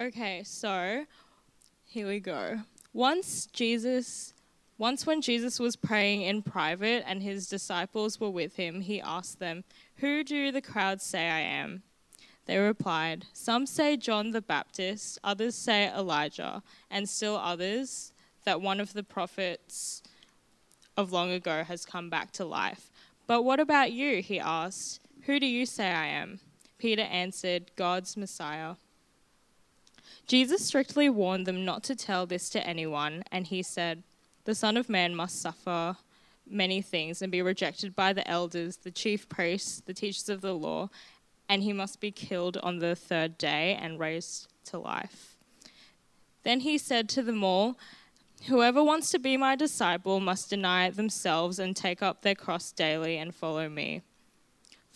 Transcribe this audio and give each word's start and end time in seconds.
Okay, 0.00 0.42
so 0.44 1.04
here 1.84 2.08
we 2.08 2.20
go. 2.20 2.60
Once 2.94 3.44
Jesus 3.52 4.32
once 4.78 5.04
when 5.04 5.20
Jesus 5.20 5.60
was 5.60 5.76
praying 5.76 6.22
in 6.22 6.40
private 6.40 7.04
and 7.06 7.22
his 7.22 7.46
disciples 7.46 8.18
were 8.18 8.30
with 8.30 8.56
him, 8.56 8.80
he 8.80 8.98
asked 8.98 9.40
them, 9.40 9.62
"Who 9.96 10.24
do 10.24 10.50
the 10.50 10.62
crowds 10.62 11.04
say 11.04 11.28
I 11.28 11.40
am?" 11.40 11.82
They 12.46 12.56
replied, 12.56 13.26
"Some 13.34 13.66
say 13.66 13.98
John 13.98 14.30
the 14.30 14.40
Baptist, 14.40 15.18
others 15.22 15.54
say 15.54 15.92
Elijah, 15.92 16.62
and 16.88 17.06
still 17.06 17.36
others 17.36 18.14
that 18.44 18.62
one 18.62 18.80
of 18.80 18.94
the 18.94 19.04
prophets 19.04 20.02
of 20.96 21.12
long 21.12 21.30
ago 21.30 21.62
has 21.62 21.84
come 21.84 22.08
back 22.08 22.32
to 22.32 22.46
life." 22.46 22.90
But 23.26 23.42
what 23.42 23.60
about 23.60 23.92
you? 23.92 24.22
he 24.22 24.40
asked. 24.40 25.00
Who 25.24 25.38
do 25.38 25.46
you 25.46 25.66
say 25.66 25.90
I 25.90 26.06
am? 26.06 26.40
Peter 26.78 27.02
answered, 27.02 27.70
God's 27.76 28.16
Messiah. 28.16 28.76
Jesus 30.26 30.64
strictly 30.64 31.08
warned 31.08 31.46
them 31.46 31.64
not 31.64 31.82
to 31.84 31.96
tell 31.96 32.26
this 32.26 32.50
to 32.50 32.66
anyone, 32.66 33.22
and 33.30 33.46
he 33.46 33.62
said, 33.62 34.02
The 34.44 34.54
Son 34.54 34.76
of 34.76 34.88
Man 34.88 35.14
must 35.14 35.40
suffer 35.40 35.96
many 36.46 36.82
things 36.82 37.22
and 37.22 37.30
be 37.30 37.42
rejected 37.42 37.94
by 37.94 38.12
the 38.12 38.26
elders, 38.28 38.76
the 38.76 38.90
chief 38.90 39.28
priests, 39.28 39.80
the 39.80 39.94
teachers 39.94 40.28
of 40.28 40.40
the 40.40 40.54
law, 40.54 40.90
and 41.48 41.62
he 41.62 41.72
must 41.72 42.00
be 42.00 42.10
killed 42.10 42.56
on 42.58 42.78
the 42.78 42.94
third 42.94 43.38
day 43.38 43.78
and 43.80 43.98
raised 43.98 44.48
to 44.64 44.78
life. 44.78 45.36
Then 46.42 46.60
he 46.60 46.78
said 46.78 47.08
to 47.10 47.22
them 47.22 47.44
all, 47.44 47.78
Whoever 48.46 48.82
wants 48.82 49.10
to 49.10 49.18
be 49.18 49.36
my 49.36 49.54
disciple 49.54 50.18
must 50.18 50.48
deny 50.48 50.88
themselves 50.88 51.58
and 51.58 51.76
take 51.76 52.02
up 52.02 52.22
their 52.22 52.34
cross 52.34 52.72
daily 52.72 53.18
and 53.18 53.34
follow 53.34 53.68
me. 53.68 54.00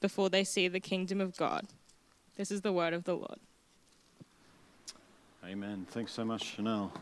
before 0.00 0.28
they 0.28 0.44
see 0.44 0.68
the 0.68 0.80
kingdom 0.80 1.20
of 1.20 1.36
God. 1.36 1.66
This 2.36 2.50
is 2.50 2.62
the 2.62 2.72
word 2.72 2.92
of 2.92 3.04
the 3.04 3.14
Lord. 3.14 3.38
Amen. 5.44 5.86
Thanks 5.90 6.12
so 6.12 6.24
much, 6.24 6.54
Chanel. 6.54 6.92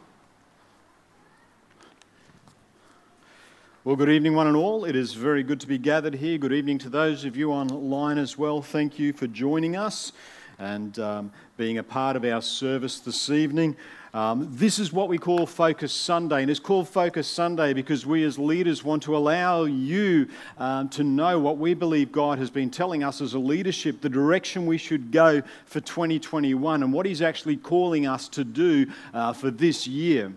Well, 3.84 3.96
good 3.96 4.10
evening, 4.10 4.34
one 4.34 4.46
and 4.46 4.56
all. 4.56 4.84
It 4.84 4.94
is 4.94 5.14
very 5.14 5.42
good 5.42 5.58
to 5.60 5.66
be 5.66 5.78
gathered 5.78 6.14
here. 6.14 6.38
Good 6.38 6.52
evening 6.52 6.78
to 6.78 6.88
those 6.88 7.24
of 7.24 7.36
you 7.36 7.50
online 7.50 8.18
as 8.18 8.38
well. 8.38 8.62
Thank 8.62 8.98
you 8.98 9.12
for 9.12 9.26
joining 9.26 9.74
us 9.74 10.12
and 10.58 10.96
um, 11.00 11.32
being 11.56 11.78
a 11.78 11.82
part 11.82 12.14
of 12.14 12.24
our 12.24 12.42
service 12.42 13.00
this 13.00 13.30
evening. 13.30 13.76
Um, 14.14 14.46
this 14.50 14.78
is 14.78 14.92
what 14.92 15.08
we 15.08 15.16
call 15.16 15.46
Focus 15.46 15.90
Sunday, 15.90 16.42
and 16.42 16.50
it's 16.50 16.60
called 16.60 16.86
Focus 16.86 17.26
Sunday 17.26 17.72
because 17.72 18.04
we 18.04 18.24
as 18.24 18.38
leaders 18.38 18.84
want 18.84 19.02
to 19.04 19.16
allow 19.16 19.64
you 19.64 20.28
um, 20.58 20.90
to 20.90 21.02
know 21.02 21.38
what 21.38 21.56
we 21.56 21.72
believe 21.72 22.12
God 22.12 22.38
has 22.38 22.50
been 22.50 22.68
telling 22.68 23.02
us 23.02 23.22
as 23.22 23.32
a 23.32 23.38
leadership, 23.38 24.02
the 24.02 24.10
direction 24.10 24.66
we 24.66 24.76
should 24.76 25.12
go 25.12 25.40
for 25.64 25.80
2021, 25.80 26.82
and 26.82 26.92
what 26.92 27.06
He's 27.06 27.22
actually 27.22 27.56
calling 27.56 28.06
us 28.06 28.28
to 28.28 28.44
do 28.44 28.86
uh, 29.14 29.32
for 29.32 29.50
this 29.50 29.86
year. 29.86 30.30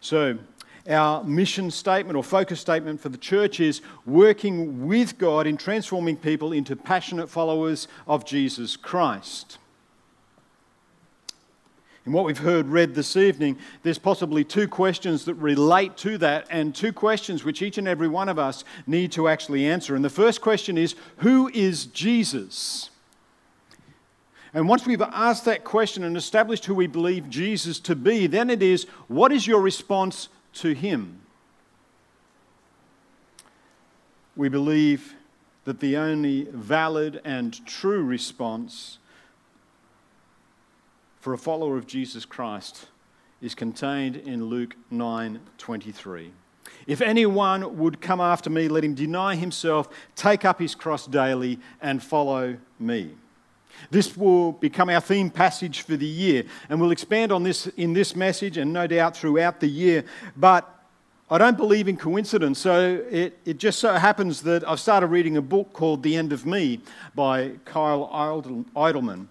So, 0.00 0.38
our 0.88 1.24
mission 1.24 1.72
statement 1.72 2.16
or 2.16 2.22
focus 2.22 2.60
statement 2.60 3.00
for 3.00 3.08
the 3.08 3.18
church 3.18 3.58
is 3.58 3.80
working 4.06 4.86
with 4.86 5.18
God 5.18 5.48
in 5.48 5.56
transforming 5.56 6.16
people 6.16 6.52
into 6.52 6.76
passionate 6.76 7.28
followers 7.28 7.88
of 8.06 8.24
Jesus 8.24 8.76
Christ. 8.76 9.58
In 12.06 12.12
what 12.12 12.24
we've 12.24 12.38
heard 12.38 12.66
read 12.68 12.94
this 12.94 13.14
evening, 13.14 13.58
there's 13.82 13.98
possibly 13.98 14.42
two 14.42 14.66
questions 14.66 15.26
that 15.26 15.34
relate 15.34 15.98
to 15.98 16.16
that, 16.18 16.46
and 16.50 16.74
two 16.74 16.92
questions 16.94 17.44
which 17.44 17.60
each 17.60 17.76
and 17.76 17.86
every 17.86 18.08
one 18.08 18.30
of 18.30 18.38
us 18.38 18.64
need 18.86 19.12
to 19.12 19.28
actually 19.28 19.66
answer. 19.66 19.94
And 19.94 20.04
the 20.04 20.08
first 20.08 20.40
question 20.40 20.78
is 20.78 20.94
Who 21.18 21.50
is 21.52 21.86
Jesus? 21.86 22.90
And 24.52 24.68
once 24.68 24.86
we've 24.86 25.02
asked 25.02 25.44
that 25.44 25.62
question 25.62 26.02
and 26.02 26.16
established 26.16 26.64
who 26.64 26.74
we 26.74 26.86
believe 26.86 27.30
Jesus 27.30 27.78
to 27.80 27.94
be, 27.94 28.26
then 28.26 28.50
it 28.50 28.62
is 28.62 28.84
what 29.06 29.30
is 29.30 29.46
your 29.46 29.60
response 29.60 30.28
to 30.54 30.72
him? 30.72 31.20
We 34.34 34.48
believe 34.48 35.14
that 35.64 35.80
the 35.80 35.98
only 35.98 36.48
valid 36.50 37.20
and 37.24 37.64
true 37.66 38.02
response 38.02 38.98
for 41.20 41.34
a 41.34 41.38
follower 41.38 41.76
of 41.76 41.86
Jesus 41.86 42.24
Christ 42.24 42.86
is 43.40 43.54
contained 43.54 44.16
in 44.16 44.46
Luke 44.46 44.74
9:23. 44.90 46.32
If 46.86 47.00
anyone 47.00 47.78
would 47.78 48.00
come 48.00 48.20
after 48.20 48.50
me, 48.50 48.68
let 48.68 48.84
him 48.84 48.94
deny 48.94 49.36
himself, 49.36 49.88
take 50.16 50.44
up 50.44 50.58
his 50.58 50.74
cross 50.74 51.06
daily, 51.06 51.58
and 51.80 52.02
follow 52.02 52.56
me. 52.78 53.14
This 53.90 54.16
will 54.16 54.52
become 54.52 54.90
our 54.90 55.00
theme 55.00 55.30
passage 55.30 55.82
for 55.82 55.96
the 55.96 56.06
year, 56.06 56.44
and 56.68 56.80
we'll 56.80 56.90
expand 56.90 57.32
on 57.32 57.42
this 57.42 57.66
in 57.68 57.92
this 57.92 58.16
message 58.16 58.56
and 58.56 58.72
no 58.72 58.86
doubt 58.86 59.16
throughout 59.16 59.60
the 59.60 59.68
year. 59.68 60.04
But 60.36 60.68
I 61.30 61.38
don't 61.38 61.56
believe 61.56 61.86
in 61.86 61.96
coincidence, 61.96 62.58
so 62.58 63.04
it, 63.10 63.38
it 63.44 63.58
just 63.58 63.78
so 63.78 63.94
happens 63.94 64.42
that 64.42 64.66
I've 64.68 64.80
started 64.80 65.06
reading 65.08 65.36
a 65.36 65.42
book 65.42 65.72
called 65.72 66.02
The 66.02 66.16
End 66.16 66.32
of 66.32 66.44
Me 66.44 66.80
by 67.14 67.52
Kyle 67.64 68.10
Idleman. 68.74 69.28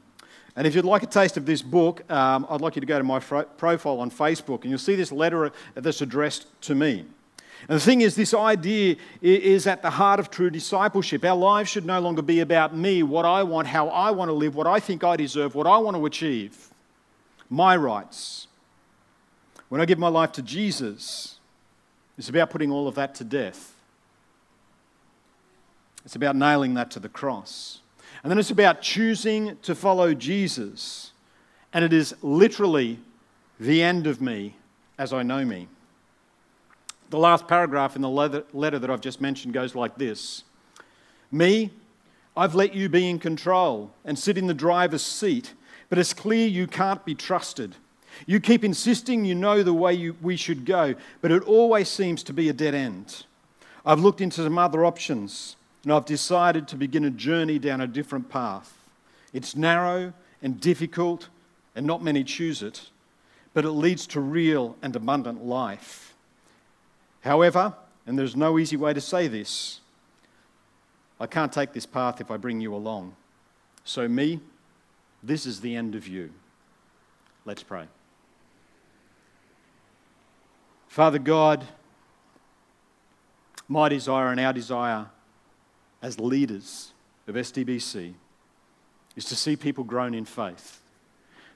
And 0.59 0.67
if 0.67 0.75
you'd 0.75 0.83
like 0.83 1.03
a 1.03 1.07
taste 1.07 1.37
of 1.37 1.45
this 1.45 1.61
book, 1.61 2.03
um, 2.11 2.45
I'd 2.49 2.59
like 2.59 2.75
you 2.75 2.81
to 2.81 2.85
go 2.85 2.97
to 2.97 3.03
my 3.05 3.19
profile 3.19 4.01
on 4.01 4.11
Facebook 4.11 4.63
and 4.63 4.69
you'll 4.69 4.77
see 4.77 4.95
this 4.95 5.09
letter 5.09 5.53
that's 5.73 6.01
addressed 6.01 6.47
to 6.63 6.75
me. 6.75 7.05
And 7.69 7.77
the 7.77 7.79
thing 7.79 8.01
is, 8.01 8.13
this 8.13 8.33
idea 8.33 8.97
is 9.21 9.67
at 9.67 9.81
the 9.81 9.89
heart 9.89 10.19
of 10.19 10.29
true 10.29 10.49
discipleship. 10.49 11.23
Our 11.23 11.37
lives 11.37 11.69
should 11.69 11.85
no 11.85 12.01
longer 12.01 12.21
be 12.21 12.41
about 12.41 12.75
me, 12.75 13.03
what 13.03 13.23
I 13.23 13.41
want, 13.41 13.67
how 13.67 13.87
I 13.87 14.11
want 14.11 14.27
to 14.27 14.33
live, 14.33 14.53
what 14.53 14.67
I 14.67 14.81
think 14.81 15.01
I 15.01 15.15
deserve, 15.15 15.55
what 15.55 15.65
I 15.65 15.77
want 15.77 15.95
to 15.95 16.05
achieve, 16.05 16.67
my 17.49 17.77
rights. 17.77 18.47
When 19.69 19.79
I 19.79 19.85
give 19.85 19.97
my 19.97 20.09
life 20.09 20.33
to 20.33 20.41
Jesus, 20.41 21.37
it's 22.17 22.27
about 22.27 22.49
putting 22.49 22.69
all 22.69 22.89
of 22.89 22.95
that 22.95 23.15
to 23.15 23.23
death. 23.23 23.75
It's 26.03 26.17
about 26.17 26.35
nailing 26.35 26.73
that 26.73 26.91
to 26.91 26.99
the 26.99 27.07
cross. 27.07 27.79
And 28.23 28.31
then 28.31 28.37
it's 28.37 28.51
about 28.51 28.81
choosing 28.81 29.57
to 29.61 29.75
follow 29.75 30.13
Jesus. 30.13 31.11
And 31.73 31.85
it 31.85 31.93
is 31.93 32.15
literally 32.21 32.99
the 33.59 33.81
end 33.81 34.07
of 34.07 34.21
me 34.21 34.55
as 34.97 35.13
I 35.13 35.23
know 35.23 35.45
me. 35.45 35.67
The 37.09 37.17
last 37.17 37.47
paragraph 37.47 37.95
in 37.95 38.01
the 38.01 38.09
letter 38.09 38.79
that 38.79 38.89
I've 38.89 39.01
just 39.01 39.21
mentioned 39.21 39.53
goes 39.53 39.73
like 39.73 39.97
this 39.97 40.43
Me, 41.31 41.71
I've 42.37 42.55
let 42.55 42.73
you 42.75 42.89
be 42.89 43.09
in 43.09 43.19
control 43.19 43.91
and 44.05 44.17
sit 44.17 44.37
in 44.37 44.47
the 44.47 44.53
driver's 44.53 45.01
seat, 45.01 45.53
but 45.89 45.97
it's 45.97 46.13
clear 46.13 46.47
you 46.47 46.67
can't 46.67 47.03
be 47.05 47.15
trusted. 47.15 47.75
You 48.25 48.39
keep 48.39 48.63
insisting 48.63 49.23
you 49.23 49.35
know 49.35 49.63
the 49.63 49.73
way 49.73 49.93
you, 49.93 50.15
we 50.21 50.35
should 50.35 50.65
go, 50.65 50.95
but 51.21 51.31
it 51.31 51.43
always 51.43 51.87
seems 51.87 52.21
to 52.23 52.33
be 52.33 52.49
a 52.49 52.53
dead 52.53 52.75
end. 52.75 53.25
I've 53.85 54.01
looked 54.01 54.21
into 54.21 54.43
some 54.43 54.57
other 54.57 54.85
options 54.85 55.55
and 55.89 55.95
I've 55.95 56.05
decided 56.05 56.67
to 56.67 56.75
begin 56.75 57.03
a 57.03 57.09
journey 57.09 57.57
down 57.57 57.81
a 57.81 57.87
different 57.87 58.29
path. 58.29 58.77
It's 59.33 59.55
narrow 59.55 60.13
and 60.39 60.61
difficult, 60.61 61.29
and 61.75 61.87
not 61.87 62.03
many 62.03 62.23
choose 62.23 62.61
it, 62.61 62.91
but 63.55 63.65
it 63.65 63.71
leads 63.71 64.05
to 64.09 64.19
real 64.19 64.77
and 64.83 64.95
abundant 64.95 65.43
life. 65.43 66.13
However, 67.21 67.73
and 68.05 68.19
there's 68.19 68.35
no 68.35 68.59
easy 68.59 68.77
way 68.77 68.93
to 68.93 69.01
say 69.01 69.27
this, 69.27 69.79
I 71.19 71.25
can't 71.25 71.51
take 71.51 71.73
this 71.73 71.87
path 71.87 72.21
if 72.21 72.29
I 72.29 72.37
bring 72.37 72.61
you 72.61 72.75
along. 72.75 73.15
So, 73.83 74.07
me, 74.07 74.41
this 75.23 75.47
is 75.47 75.59
the 75.59 75.75
end 75.75 75.95
of 75.95 76.07
you. 76.07 76.29
Let's 77.45 77.63
pray. 77.63 77.85
Father 80.87 81.17
God, 81.17 81.65
my 83.67 83.89
desire 83.89 84.27
and 84.27 84.39
our 84.39 84.53
desire 84.53 85.07
as 86.01 86.19
leaders 86.19 86.91
of 87.27 87.35
SDBC 87.35 88.13
is 89.15 89.25
to 89.25 89.35
see 89.35 89.55
people 89.55 89.83
grown 89.83 90.13
in 90.13 90.25
faith, 90.25 90.81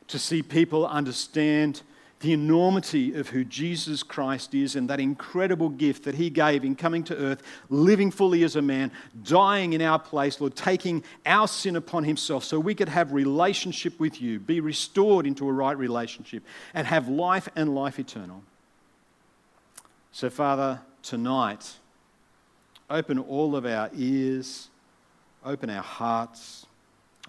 to 0.08 0.20
see 0.20 0.42
people 0.42 0.86
understand 0.86 1.82
the 2.24 2.32
enormity 2.32 3.14
of 3.16 3.30
who 3.30 3.44
Jesus 3.44 4.02
Christ 4.02 4.56
is 4.56 4.78
and 4.78 4.90
that 4.90 5.02
incredible 5.02 5.68
gift 5.68 6.06
that 6.06 6.16
he 6.16 6.30
gave 6.30 6.64
in 6.64 6.74
coming 6.74 7.04
to 7.06 7.16
earth, 7.18 7.44
living 7.70 8.12
fully 8.12 8.44
as 8.44 8.56
a 8.56 8.62
man, 8.62 8.92
dying 9.24 9.74
in 9.74 9.82
our 9.82 10.00
place, 10.00 10.40
Lord, 10.40 10.56
taking 10.56 11.04
our 11.26 11.50
sin 11.50 11.76
upon 11.76 12.06
himself 12.06 12.46
so 12.46 12.60
we 12.60 12.76
could 12.76 12.88
have 12.88 13.12
relationship 13.12 14.00
with 14.00 14.22
you, 14.22 14.40
be 14.40 14.62
restored 14.62 15.28
into 15.28 15.48
a 15.50 15.52
right 15.52 15.78
relationship, 15.78 16.44
and 16.74 16.88
have 16.88 17.10
life 17.10 17.50
and 17.58 17.76
life 17.76 18.00
eternal. 18.00 18.42
So, 20.14 20.30
Father, 20.30 20.80
tonight, 21.02 21.74
open 22.90 23.20
all 23.20 23.56
of 23.56 23.66
our 23.66 23.90
ears, 23.96 24.70
open 25.46 25.70
our 25.70 25.84
hearts, 25.84 26.66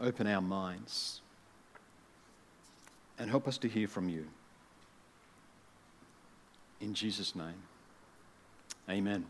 open 0.01 0.27
our 0.27 0.41
minds, 0.41 1.21
and 3.19 3.31
help 3.31 3.47
us 3.47 3.59
to 3.59 3.69
hear 3.69 3.89
from 3.89 4.09
you. 4.09 4.27
In 6.81 6.95
Jesus' 6.95 7.35
name, 7.35 7.62
amen. 8.91 9.25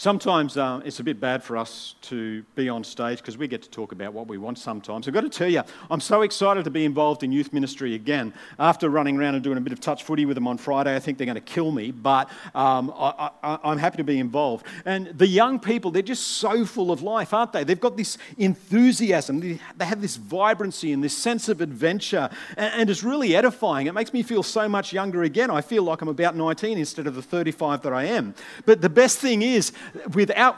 Sometimes 0.00 0.56
uh, 0.56 0.80
it's 0.84 1.00
a 1.00 1.02
bit 1.02 1.18
bad 1.18 1.42
for 1.42 1.56
us 1.56 1.96
to 2.02 2.44
be 2.54 2.68
on 2.68 2.84
stage 2.84 3.18
because 3.18 3.36
we 3.36 3.48
get 3.48 3.62
to 3.62 3.68
talk 3.68 3.90
about 3.90 4.12
what 4.12 4.28
we 4.28 4.38
want 4.38 4.56
sometimes. 4.56 5.08
I've 5.08 5.14
got 5.14 5.22
to 5.22 5.28
tell 5.28 5.48
you, 5.48 5.64
I'm 5.90 5.98
so 5.98 6.22
excited 6.22 6.62
to 6.66 6.70
be 6.70 6.84
involved 6.84 7.24
in 7.24 7.32
youth 7.32 7.52
ministry 7.52 7.96
again. 7.96 8.32
After 8.60 8.90
running 8.90 9.16
around 9.16 9.34
and 9.34 9.42
doing 9.42 9.58
a 9.58 9.60
bit 9.60 9.72
of 9.72 9.80
touch 9.80 10.04
footy 10.04 10.24
with 10.24 10.36
them 10.36 10.46
on 10.46 10.56
Friday, 10.56 10.94
I 10.94 11.00
think 11.00 11.18
they're 11.18 11.24
going 11.26 11.34
to 11.34 11.40
kill 11.40 11.72
me, 11.72 11.90
but 11.90 12.30
um, 12.54 12.92
I, 12.96 13.58
am 13.64 13.78
happy 13.78 13.96
to 13.96 14.04
be 14.04 14.20
involved. 14.20 14.66
And 14.84 15.08
the 15.08 15.26
young 15.26 15.58
people, 15.58 15.90
they're 15.90 16.00
just 16.00 16.28
so 16.28 16.64
full 16.64 16.92
of 16.92 17.02
life, 17.02 17.34
aren't 17.34 17.52
they? 17.52 17.64
They've 17.64 17.80
got 17.80 17.96
this 17.96 18.18
enthusiasm, 18.36 19.40
they 19.40 19.84
have 19.84 20.00
this 20.00 20.14
vibrancy 20.14 20.92
and 20.92 21.02
this 21.02 21.16
sense 21.16 21.48
of 21.48 21.60
adventure, 21.60 22.30
and, 22.56 22.72
and 22.82 22.90
it's 22.90 23.02
really 23.02 23.34
edifying. 23.34 23.88
It 23.88 23.94
makes 23.94 24.12
me 24.12 24.22
feel 24.22 24.44
so 24.44 24.68
much 24.68 24.92
younger 24.92 25.24
again. 25.24 25.50
I 25.50 25.60
feel 25.60 25.82
like 25.82 26.02
I'm 26.02 26.08
about 26.08 26.36
19 26.36 26.78
instead 26.78 27.08
of 27.08 27.16
the 27.16 27.22
35 27.22 27.82
that 27.82 27.92
I 27.92 28.04
am. 28.04 28.36
But 28.64 28.80
the 28.80 28.88
best 28.88 29.18
thing 29.18 29.42
is, 29.42 29.72
without 30.12 30.56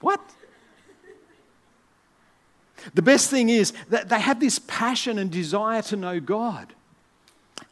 what? 0.00 0.20
The 2.94 3.02
best 3.02 3.30
thing 3.30 3.48
is 3.48 3.72
that 3.90 4.08
they 4.08 4.20
have 4.20 4.40
this 4.40 4.58
passion 4.58 5.18
and 5.18 5.30
desire 5.30 5.82
to 5.82 5.96
know 5.96 6.20
God. 6.20 6.72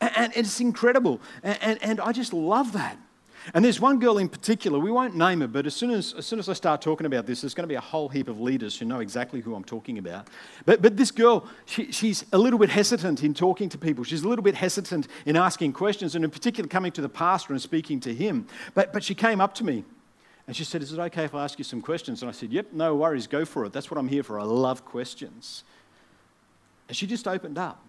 And, 0.01 0.33
it's 0.35 0.61
incredible. 0.61 1.21
And 1.43 2.01
I 2.01 2.13
just 2.13 2.33
love 2.33 2.73
that. 2.73 2.99
And 3.55 3.65
there's 3.65 3.81
one 3.81 4.01
girl 4.01 4.19
in 4.19 4.29
particular, 4.29 4.79
we 4.79 4.91
won't 4.91 5.15
name 5.15 5.41
her, 5.41 5.47
but 5.47 5.67
as 5.67 5.75
soon 5.77 5.91
as, 5.91 6.15
as 6.15 6.27
soon 6.27 6.41
as 6.41 6.49
I 6.49 6.53
start 6.53 6.83
talking 6.83 7.07
about 7.07 7.27
this, 7.27 7.43
there's 7.43 7.55
going 7.55 7.63
to 7.63 7.69
be 7.69 7.77
a 7.77 7.81
whole 7.81 8.09
heap 8.09 8.27
of 8.27 8.41
leaders 8.41 8.77
who 8.77 8.85
know 8.85 8.99
exactly 8.99 9.41
who 9.41 9.55
I'm 9.55 9.63
talking 9.63 9.99
about. 9.99 10.27
But, 10.65 10.83
but 10.83 10.97
this 10.97 11.13
girl, 11.13 11.47
she, 11.65 11.93
she's 11.93 12.25
a 12.33 12.39
little 12.39 12.59
bit 12.59 12.71
hesitant 12.71 13.23
in 13.23 13.35
talking 13.35 13.69
to 13.69 13.79
people. 13.79 14.03
She's 14.03 14.23
a 14.23 14.29
little 14.29 14.43
bit 14.43 14.57
hesitant 14.57 15.07
in 15.27 15.37
asking 15.37 15.75
questions, 15.75 16.17
and 16.17 16.25
in 16.25 16.31
particular, 16.31 16.69
coming 16.69 16.91
to 16.93 17.01
the 17.01 17.09
pastor 17.09 17.53
and 17.53 17.63
speaking 17.63 18.01
to 18.01 18.13
him. 18.13 18.49
But, 18.75 18.93
but 18.93 19.05
she 19.05 19.15
came 19.15 19.41
up 19.41 19.55
to 19.55 19.65
me 19.65 19.85
and 20.47 20.55
she 20.55 20.65
said, 20.65 20.83
Is 20.83 20.93
it 20.93 20.99
okay 20.99 21.25
if 21.25 21.35
I 21.35 21.45
ask 21.45 21.59
you 21.59 21.65
some 21.65 21.81
questions? 21.81 22.23
And 22.23 22.29
I 22.29 22.33
said, 22.33 22.53
Yep, 22.53 22.73
no 22.73 22.95
worries, 22.95 23.27
go 23.27 23.45
for 23.45 23.65
it. 23.65 23.73
That's 23.73 23.91
what 23.91 23.99
I'm 23.99 24.09
here 24.09 24.23
for. 24.23 24.39
I 24.39 24.45
love 24.45 24.85
questions. 24.85 25.65
And 26.89 26.97
she 26.97 27.07
just 27.07 27.27
opened 27.27 27.59
up. 27.59 27.83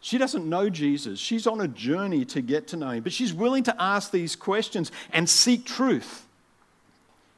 She 0.00 0.18
doesn't 0.18 0.48
know 0.48 0.70
Jesus. 0.70 1.18
She's 1.18 1.46
on 1.46 1.60
a 1.60 1.68
journey 1.68 2.24
to 2.26 2.40
get 2.40 2.68
to 2.68 2.76
know 2.76 2.90
him, 2.90 3.02
but 3.02 3.12
she's 3.12 3.34
willing 3.34 3.64
to 3.64 3.82
ask 3.82 4.10
these 4.10 4.36
questions 4.36 4.92
and 5.12 5.28
seek 5.28 5.64
truth. 5.64 6.24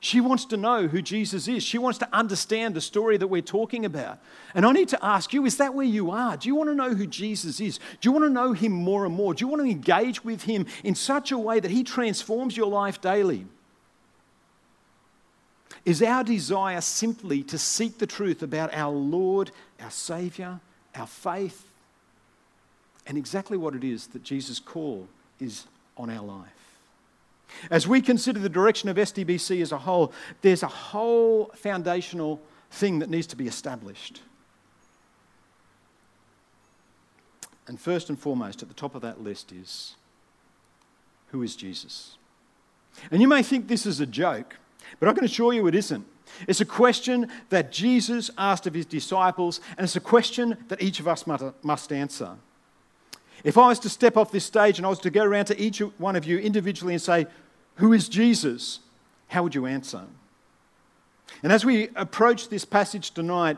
She 0.03 0.23
wants 0.23 0.47
to 0.47 0.57
know 0.57 0.87
who 0.87 1.03
Jesus 1.03 1.47
is. 1.47 1.63
She 1.63 1.77
wants 1.77 1.99
to 1.99 2.09
understand 2.11 2.75
the 2.75 2.81
story 2.81 3.19
that 3.19 3.27
we're 3.27 3.43
talking 3.43 3.85
about. 3.85 4.19
And 4.55 4.65
I 4.65 4.73
need 4.73 4.89
to 4.89 5.05
ask 5.05 5.35
you 5.35 5.45
is 5.45 5.59
that 5.59 5.75
where 5.75 5.87
you 5.87 6.11
are? 6.11 6.39
Do 6.39 6.49
you 6.49 6.55
want 6.55 6.71
to 6.71 6.75
know 6.75 6.95
who 6.95 7.07
Jesus 7.07 7.61
is? 7.61 7.79
Do 8.01 8.09
you 8.09 8.13
want 8.13 8.25
to 8.25 8.31
know 8.31 8.55
him 8.55 8.73
more 8.73 9.05
and 9.05 9.15
more? 9.15 9.35
Do 9.35 9.45
you 9.45 9.49
want 9.49 9.61
to 9.63 9.71
engage 9.71 10.25
with 10.25 10.45
him 10.45 10.65
in 10.85 10.95
such 10.95 11.33
a 11.33 11.39
way 11.39 11.61
that 11.61 11.71
he 11.71 11.85
transforms 11.85 12.57
your 12.57 12.69
life 12.69 13.03
daily? 13.03 13.47
Is 15.85 16.03
our 16.03 16.23
desire 16.23 16.81
simply 16.81 17.43
to 17.44 17.59
seek 17.59 17.99
the 17.99 18.06
truth 18.06 18.43
about 18.43 18.75
our 18.75 18.93
Lord, 18.93 19.50
our 19.81 19.91
Saviour, 19.91 20.61
our 20.94 21.06
faith, 21.06 21.67
and 23.06 23.17
exactly 23.17 23.56
what 23.56 23.75
it 23.75 23.82
is 23.82 24.09
that 24.09 24.23
Jesus' 24.23 24.61
call 24.61 25.09
is 25.41 25.65
on 25.97 26.11
our 26.11 26.25
life? 26.25 26.49
As 27.71 27.88
we 27.88 28.00
consider 28.00 28.38
the 28.38 28.49
direction 28.49 28.88
of 28.88 28.97
SDBC 28.97 29.61
as 29.62 29.73
a 29.73 29.79
whole, 29.79 30.12
there's 30.43 30.62
a 30.62 30.69
whole 30.69 31.50
foundational 31.55 32.41
thing 32.71 33.00
that 33.00 33.11
needs 33.11 33.26
to 33.29 33.37
be 33.37 33.47
established. 33.47 34.21
And 37.67 37.81
first 37.81 38.09
and 38.09 38.19
foremost, 38.19 38.62
at 38.62 38.69
the 38.69 38.75
top 38.75 38.94
of 38.94 39.03
that 39.03 39.23
list 39.23 39.53
is 39.53 39.94
who 41.29 41.43
is 41.43 41.56
Jesus? 41.56 42.17
And 43.11 43.23
you 43.23 43.29
may 43.29 43.43
think 43.43 43.69
this 43.69 43.87
is 43.87 44.00
a 44.00 44.06
joke, 44.06 44.56
but 44.99 45.09
I 45.09 45.13
can 45.13 45.25
assure 45.25 45.53
you 45.53 45.67
it 45.67 45.75
isn't. 45.75 46.07
It's 46.47 46.61
a 46.61 46.67
question 46.67 47.29
that 47.51 47.73
Jesus 47.73 48.31
asked 48.39 48.67
of 48.67 48.75
his 48.75 48.87
disciples, 48.87 49.61
and 49.77 49.85
it's 49.85 49.97
a 49.97 50.01
question 50.01 50.57
that 50.69 50.83
each 50.83 51.01
of 51.01 51.09
us 51.09 51.27
must 51.27 51.93
answer. 51.93 52.37
If 53.43 53.57
I 53.57 53.69
was 53.69 53.79
to 53.81 53.89
step 53.89 54.17
off 54.17 54.33
this 54.33 54.45
stage 54.45 54.79
and 54.79 54.87
I 54.87 54.91
was 54.91 54.99
to 55.01 55.11
go 55.11 55.25
around 55.25 55.47
to 55.47 55.61
each 55.61 55.79
one 55.99 56.17
of 56.17 56.27
you 56.27 56.39
individually 56.39 56.95
and 56.95 57.03
say, 57.03 57.27
Who 57.77 57.93
is 57.93 58.09
Jesus? 58.09 58.81
How 59.29 59.43
would 59.43 59.55
you 59.55 59.67
answer? 59.67 60.03
And 61.43 61.53
as 61.53 61.65
we 61.65 61.89
approach 61.97 62.49
this 62.49 62.65
passage 62.65 63.13
tonight, 63.13 63.57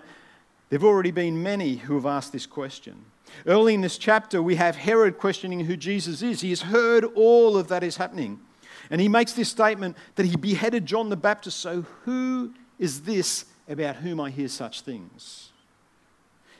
there 0.69 0.79
have 0.79 0.85
already 0.85 1.11
been 1.11 1.43
many 1.43 1.77
who 1.77 1.95
have 1.95 2.07
asked 2.07 2.33
this 2.33 2.47
question. 2.47 3.05
Early 3.47 3.75
in 3.75 3.81
this 3.81 3.99
chapter, 3.99 4.43
we 4.43 4.57
have 4.57 4.77
Herod 4.77 5.19
questioning 5.19 5.61
who 5.61 5.77
Jesus 5.77 6.23
is. 6.23 6.43
He 6.43 6.51
has 6.51 6.63
heard 6.63 7.05
all 7.15 7.57
of 7.57 7.69
that 7.69 7.83
is 7.83 7.97
happening. 7.97 8.41
And 8.91 9.01
he 9.01 9.09
makes 9.09 9.33
this 9.33 9.49
statement 9.49 9.97
that 10.17 10.27
he 10.27 10.37
beheaded 10.37 10.87
John 10.87 11.09
the 11.09 11.17
Baptist. 11.17 11.59
So, 11.59 11.85
who 12.05 12.53
is 12.79 13.03
this 13.03 13.45
about 13.69 13.97
whom 13.97 14.21
I 14.21 14.31
hear 14.31 14.49
such 14.49 14.83
things? 14.83 15.51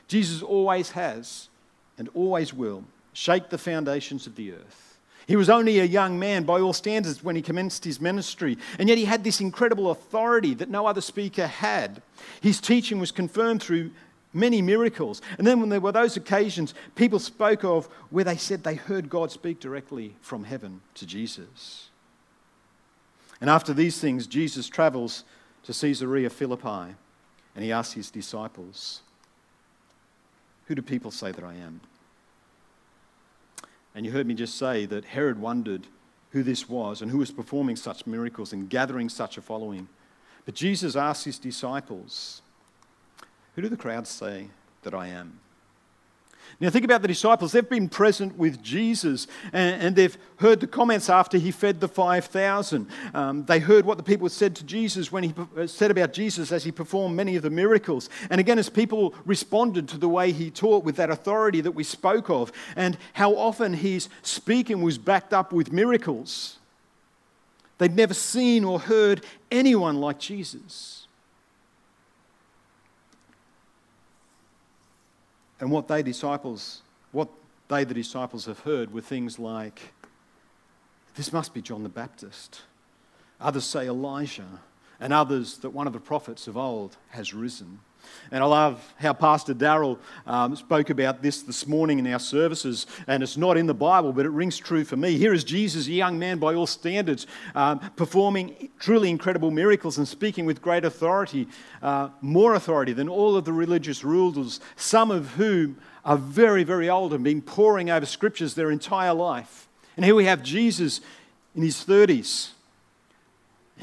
Jesus 0.07 0.41
always 0.41 0.91
has 0.91 1.49
and 1.97 2.09
always 2.13 2.53
will 2.53 2.83
shake 3.13 3.49
the 3.49 3.57
foundations 3.57 4.27
of 4.27 4.35
the 4.35 4.53
earth. 4.53 4.97
He 5.27 5.35
was 5.35 5.49
only 5.49 5.79
a 5.79 5.85
young 5.85 6.19
man 6.19 6.43
by 6.43 6.59
all 6.59 6.73
standards 6.73 7.23
when 7.23 7.35
he 7.35 7.41
commenced 7.41 7.85
his 7.85 8.01
ministry, 8.01 8.57
and 8.77 8.89
yet 8.89 8.97
he 8.97 9.05
had 9.05 9.23
this 9.23 9.39
incredible 9.39 9.91
authority 9.91 10.53
that 10.55 10.69
no 10.69 10.85
other 10.85 11.01
speaker 11.01 11.47
had. 11.47 12.01
His 12.41 12.59
teaching 12.59 12.99
was 12.99 13.11
confirmed 13.11 13.63
through 13.63 13.91
many 14.33 14.61
miracles. 14.61 15.21
And 15.37 15.47
then 15.47 15.59
when 15.59 15.69
there 15.69 15.79
were 15.79 15.91
those 15.91 16.17
occasions, 16.17 16.73
people 16.95 17.19
spoke 17.19 17.63
of 17.63 17.85
where 18.09 18.25
they 18.25 18.37
said 18.37 18.63
they 18.63 18.75
heard 18.75 19.09
God 19.09 19.31
speak 19.31 19.59
directly 19.59 20.15
from 20.21 20.43
heaven 20.43 20.81
to 20.95 21.05
Jesus. 21.05 21.89
And 23.43 23.49
after 23.49 23.73
these 23.73 23.99
things, 23.99 24.25
Jesus 24.25 24.69
travels 24.69 25.25
to 25.63 25.73
Caesarea 25.73 26.29
Philippi 26.29 26.95
and 27.53 27.61
he 27.61 27.73
asks 27.73 27.91
his 27.93 28.09
disciples, 28.09 29.01
Who 30.67 30.75
do 30.75 30.81
people 30.81 31.11
say 31.11 31.33
that 31.33 31.43
I 31.43 31.55
am? 31.55 31.81
And 33.93 34.05
you 34.05 34.13
heard 34.13 34.27
me 34.27 34.33
just 34.33 34.57
say 34.57 34.85
that 34.85 35.03
Herod 35.03 35.41
wondered 35.41 35.87
who 36.29 36.41
this 36.41 36.69
was 36.69 37.01
and 37.01 37.11
who 37.11 37.17
was 37.17 37.31
performing 37.31 37.75
such 37.75 38.07
miracles 38.07 38.53
and 38.53 38.69
gathering 38.69 39.09
such 39.09 39.37
a 39.37 39.41
following. 39.41 39.89
But 40.45 40.55
Jesus 40.55 40.95
asked 40.95 41.25
his 41.25 41.37
disciples, 41.37 42.43
Who 43.55 43.61
do 43.61 43.67
the 43.67 43.75
crowds 43.75 44.09
say 44.09 44.51
that 44.83 44.93
I 44.93 45.07
am? 45.07 45.41
Now, 46.59 46.69
think 46.69 46.85
about 46.85 47.01
the 47.01 47.07
disciples. 47.07 47.51
They've 47.51 47.67
been 47.67 47.89
present 47.89 48.37
with 48.37 48.61
Jesus 48.61 49.27
and, 49.51 49.81
and 49.81 49.95
they've 49.95 50.17
heard 50.37 50.59
the 50.59 50.67
comments 50.67 51.09
after 51.09 51.37
he 51.37 51.51
fed 51.51 51.79
the 51.79 51.87
5,000. 51.87 52.87
Um, 53.13 53.45
they 53.45 53.59
heard 53.59 53.85
what 53.85 53.97
the 53.97 54.03
people 54.03 54.29
said 54.29 54.55
to 54.57 54.63
Jesus 54.63 55.11
when 55.11 55.23
he 55.23 55.33
uh, 55.57 55.67
said 55.67 55.91
about 55.91 56.13
Jesus 56.13 56.51
as 56.51 56.63
he 56.63 56.71
performed 56.71 57.15
many 57.15 57.35
of 57.35 57.43
the 57.43 57.49
miracles. 57.49 58.09
And 58.29 58.39
again, 58.39 58.59
as 58.59 58.69
people 58.69 59.15
responded 59.25 59.87
to 59.89 59.97
the 59.97 60.09
way 60.09 60.31
he 60.31 60.51
taught 60.51 60.83
with 60.83 60.95
that 60.97 61.09
authority 61.09 61.61
that 61.61 61.71
we 61.71 61.83
spoke 61.83 62.29
of, 62.29 62.51
and 62.75 62.97
how 63.13 63.35
often 63.35 63.73
his 63.73 64.09
speaking 64.21 64.81
was 64.81 64.97
backed 64.97 65.33
up 65.33 65.51
with 65.51 65.71
miracles. 65.71 66.57
They'd 67.77 67.95
never 67.95 68.13
seen 68.13 68.63
or 68.63 68.79
heard 68.79 69.25
anyone 69.51 69.99
like 69.99 70.19
Jesus. 70.19 71.02
And 75.63 75.71
what 75.71 75.87
they 75.87 76.03
disciples, 76.03 76.81
what 77.13 77.29
they 77.69 77.85
the 77.85 77.93
disciples 77.93 78.47
have 78.47 78.59
heard 78.59 78.93
were 78.93 78.99
things 78.99 79.39
like, 79.39 79.93
this 81.15 81.31
must 81.31 81.53
be 81.53 81.61
John 81.61 81.83
the 81.83 81.89
Baptist. 81.89 82.63
Others 83.39 83.63
say 83.63 83.87
Elijah, 83.87 84.59
and 84.99 85.13
others 85.13 85.59
that 85.59 85.69
one 85.69 85.87
of 85.87 85.93
the 85.93 86.01
prophets 86.01 86.47
of 86.47 86.57
old 86.57 86.97
has 87.11 87.33
risen. 87.33 87.79
And 88.31 88.43
I 88.43 88.47
love 88.47 88.93
how 88.97 89.13
Pastor 89.13 89.53
Darrell 89.53 89.99
um, 90.25 90.55
spoke 90.55 90.89
about 90.89 91.21
this 91.21 91.43
this 91.43 91.67
morning 91.67 91.99
in 91.99 92.07
our 92.07 92.19
services. 92.19 92.87
And 93.07 93.21
it's 93.21 93.37
not 93.37 93.57
in 93.57 93.67
the 93.67 93.73
Bible, 93.73 94.13
but 94.13 94.25
it 94.25 94.29
rings 94.29 94.57
true 94.57 94.83
for 94.83 94.95
me. 94.95 95.17
Here 95.17 95.33
is 95.33 95.43
Jesus, 95.43 95.87
a 95.87 95.91
young 95.91 96.17
man 96.17 96.39
by 96.39 96.55
all 96.55 96.65
standards, 96.65 97.27
um, 97.53 97.79
performing 97.95 98.69
truly 98.79 99.09
incredible 99.09 99.51
miracles 99.51 99.97
and 99.97 100.07
speaking 100.07 100.45
with 100.45 100.61
great 100.61 100.85
authority, 100.85 101.47
uh, 101.81 102.09
more 102.21 102.55
authority 102.55 102.93
than 102.93 103.09
all 103.09 103.35
of 103.35 103.45
the 103.45 103.53
religious 103.53 104.03
rulers, 104.03 104.59
some 104.75 105.11
of 105.11 105.31
whom 105.31 105.77
are 106.05 106.17
very, 106.17 106.63
very 106.63 106.89
old 106.89 107.13
and 107.13 107.23
been 107.23 107.41
poring 107.41 107.89
over 107.89 108.05
scriptures 108.05 108.55
their 108.55 108.71
entire 108.71 109.13
life. 109.13 109.67
And 109.95 110.05
here 110.05 110.15
we 110.15 110.25
have 110.25 110.41
Jesus 110.41 111.01
in 111.55 111.61
his 111.61 111.85
30s 111.85 112.52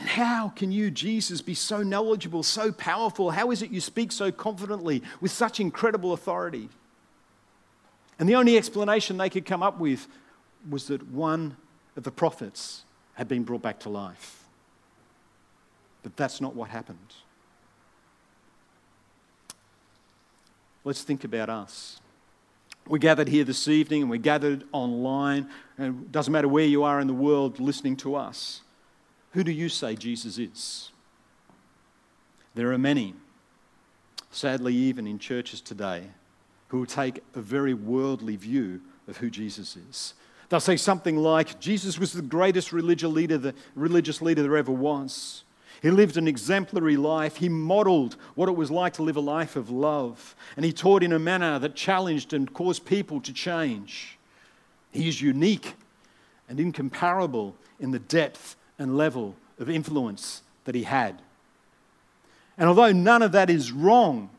and 0.00 0.08
how 0.08 0.48
can 0.48 0.72
you, 0.72 0.90
Jesus, 0.90 1.42
be 1.42 1.52
so 1.52 1.82
knowledgeable, 1.82 2.42
so 2.42 2.72
powerful? 2.72 3.30
How 3.30 3.50
is 3.50 3.60
it 3.60 3.70
you 3.70 3.82
speak 3.82 4.12
so 4.12 4.32
confidently 4.32 5.02
with 5.20 5.30
such 5.30 5.60
incredible 5.60 6.14
authority? 6.14 6.70
And 8.18 8.26
the 8.26 8.34
only 8.34 8.56
explanation 8.56 9.18
they 9.18 9.28
could 9.28 9.44
come 9.44 9.62
up 9.62 9.78
with 9.78 10.08
was 10.68 10.86
that 10.86 11.06
one 11.08 11.54
of 11.96 12.04
the 12.04 12.10
prophets 12.10 12.84
had 13.12 13.28
been 13.28 13.44
brought 13.44 13.60
back 13.60 13.78
to 13.80 13.90
life. 13.90 14.44
But 16.02 16.16
that's 16.16 16.40
not 16.40 16.56
what 16.56 16.70
happened. 16.70 17.14
Let's 20.82 21.02
think 21.02 21.24
about 21.24 21.50
us. 21.50 22.00
We're 22.88 22.96
gathered 22.96 23.28
here 23.28 23.44
this 23.44 23.68
evening 23.68 24.02
and 24.02 24.10
we're 24.10 24.16
gathered 24.16 24.64
online, 24.72 25.50
and 25.76 26.04
it 26.04 26.12
doesn't 26.12 26.32
matter 26.32 26.48
where 26.48 26.64
you 26.64 26.84
are 26.84 27.00
in 27.00 27.06
the 27.06 27.12
world 27.12 27.60
listening 27.60 27.96
to 27.98 28.14
us. 28.14 28.62
Who 29.32 29.44
do 29.44 29.52
you 29.52 29.68
say 29.68 29.94
Jesus 29.94 30.38
is? 30.38 30.90
There 32.54 32.72
are 32.72 32.78
many, 32.78 33.14
sadly, 34.30 34.74
even 34.74 35.06
in 35.06 35.18
churches 35.18 35.60
today, 35.60 36.04
who 36.68 36.78
will 36.78 36.86
take 36.86 37.22
a 37.34 37.40
very 37.40 37.74
worldly 37.74 38.36
view 38.36 38.80
of 39.06 39.18
who 39.18 39.30
Jesus 39.30 39.76
is. 39.76 40.14
They'll 40.48 40.58
say 40.58 40.76
something 40.76 41.16
like, 41.16 41.60
Jesus 41.60 41.98
was 41.98 42.12
the 42.12 42.22
greatest 42.22 42.72
religious 42.72 43.10
leader, 43.10 43.38
the 43.38 43.54
religious 43.76 44.20
leader 44.20 44.42
there 44.42 44.56
ever 44.56 44.72
was. 44.72 45.44
He 45.80 45.90
lived 45.90 46.16
an 46.16 46.28
exemplary 46.28 46.96
life. 46.96 47.36
He 47.36 47.48
modeled 47.48 48.16
what 48.34 48.48
it 48.48 48.56
was 48.56 48.70
like 48.70 48.94
to 48.94 49.02
live 49.02 49.16
a 49.16 49.20
life 49.20 49.56
of 49.56 49.70
love. 49.70 50.34
And 50.56 50.64
he 50.64 50.72
taught 50.72 51.02
in 51.02 51.12
a 51.12 51.18
manner 51.18 51.58
that 51.60 51.74
challenged 51.74 52.32
and 52.32 52.52
caused 52.52 52.84
people 52.84 53.20
to 53.22 53.32
change. 53.32 54.18
He 54.90 55.08
is 55.08 55.22
unique 55.22 55.74
and 56.48 56.58
incomparable 56.58 57.54
in 57.78 57.92
the 57.92 58.00
depth 58.00 58.56
and 58.80 58.96
level 58.96 59.36
of 59.58 59.70
influence 59.70 60.42
that 60.64 60.74
he 60.74 60.82
had. 60.82 61.20
And 62.58 62.66
although 62.66 62.92
none 62.92 63.22
of 63.22 63.32
that 63.32 63.50
is 63.50 63.70
wrong, 63.70 64.30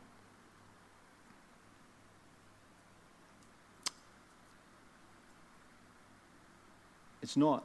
it's 7.21 7.37
not 7.37 7.63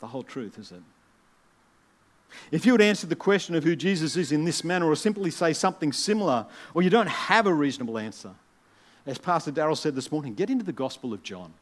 the 0.00 0.06
whole 0.06 0.22
truth, 0.22 0.58
is 0.58 0.72
it? 0.72 0.82
If 2.50 2.66
you 2.66 2.72
would 2.72 2.82
answer 2.82 3.06
the 3.06 3.16
question 3.16 3.54
of 3.54 3.64
who 3.64 3.74
Jesus 3.74 4.16
is 4.16 4.30
in 4.30 4.44
this 4.44 4.62
manner, 4.62 4.86
or 4.86 4.96
simply 4.96 5.30
say 5.30 5.54
something 5.54 5.92
similar, 5.92 6.46
or 6.74 6.82
you 6.82 6.90
don't 6.90 7.08
have 7.08 7.46
a 7.46 7.54
reasonable 7.54 7.96
answer, 7.96 8.32
as 9.06 9.16
Pastor 9.16 9.50
Darrell 9.50 9.76
said 9.76 9.94
this 9.94 10.12
morning, 10.12 10.34
get 10.34 10.50
into 10.50 10.64
the 10.64 10.72
Gospel 10.72 11.14
of 11.14 11.22
John. 11.22 11.54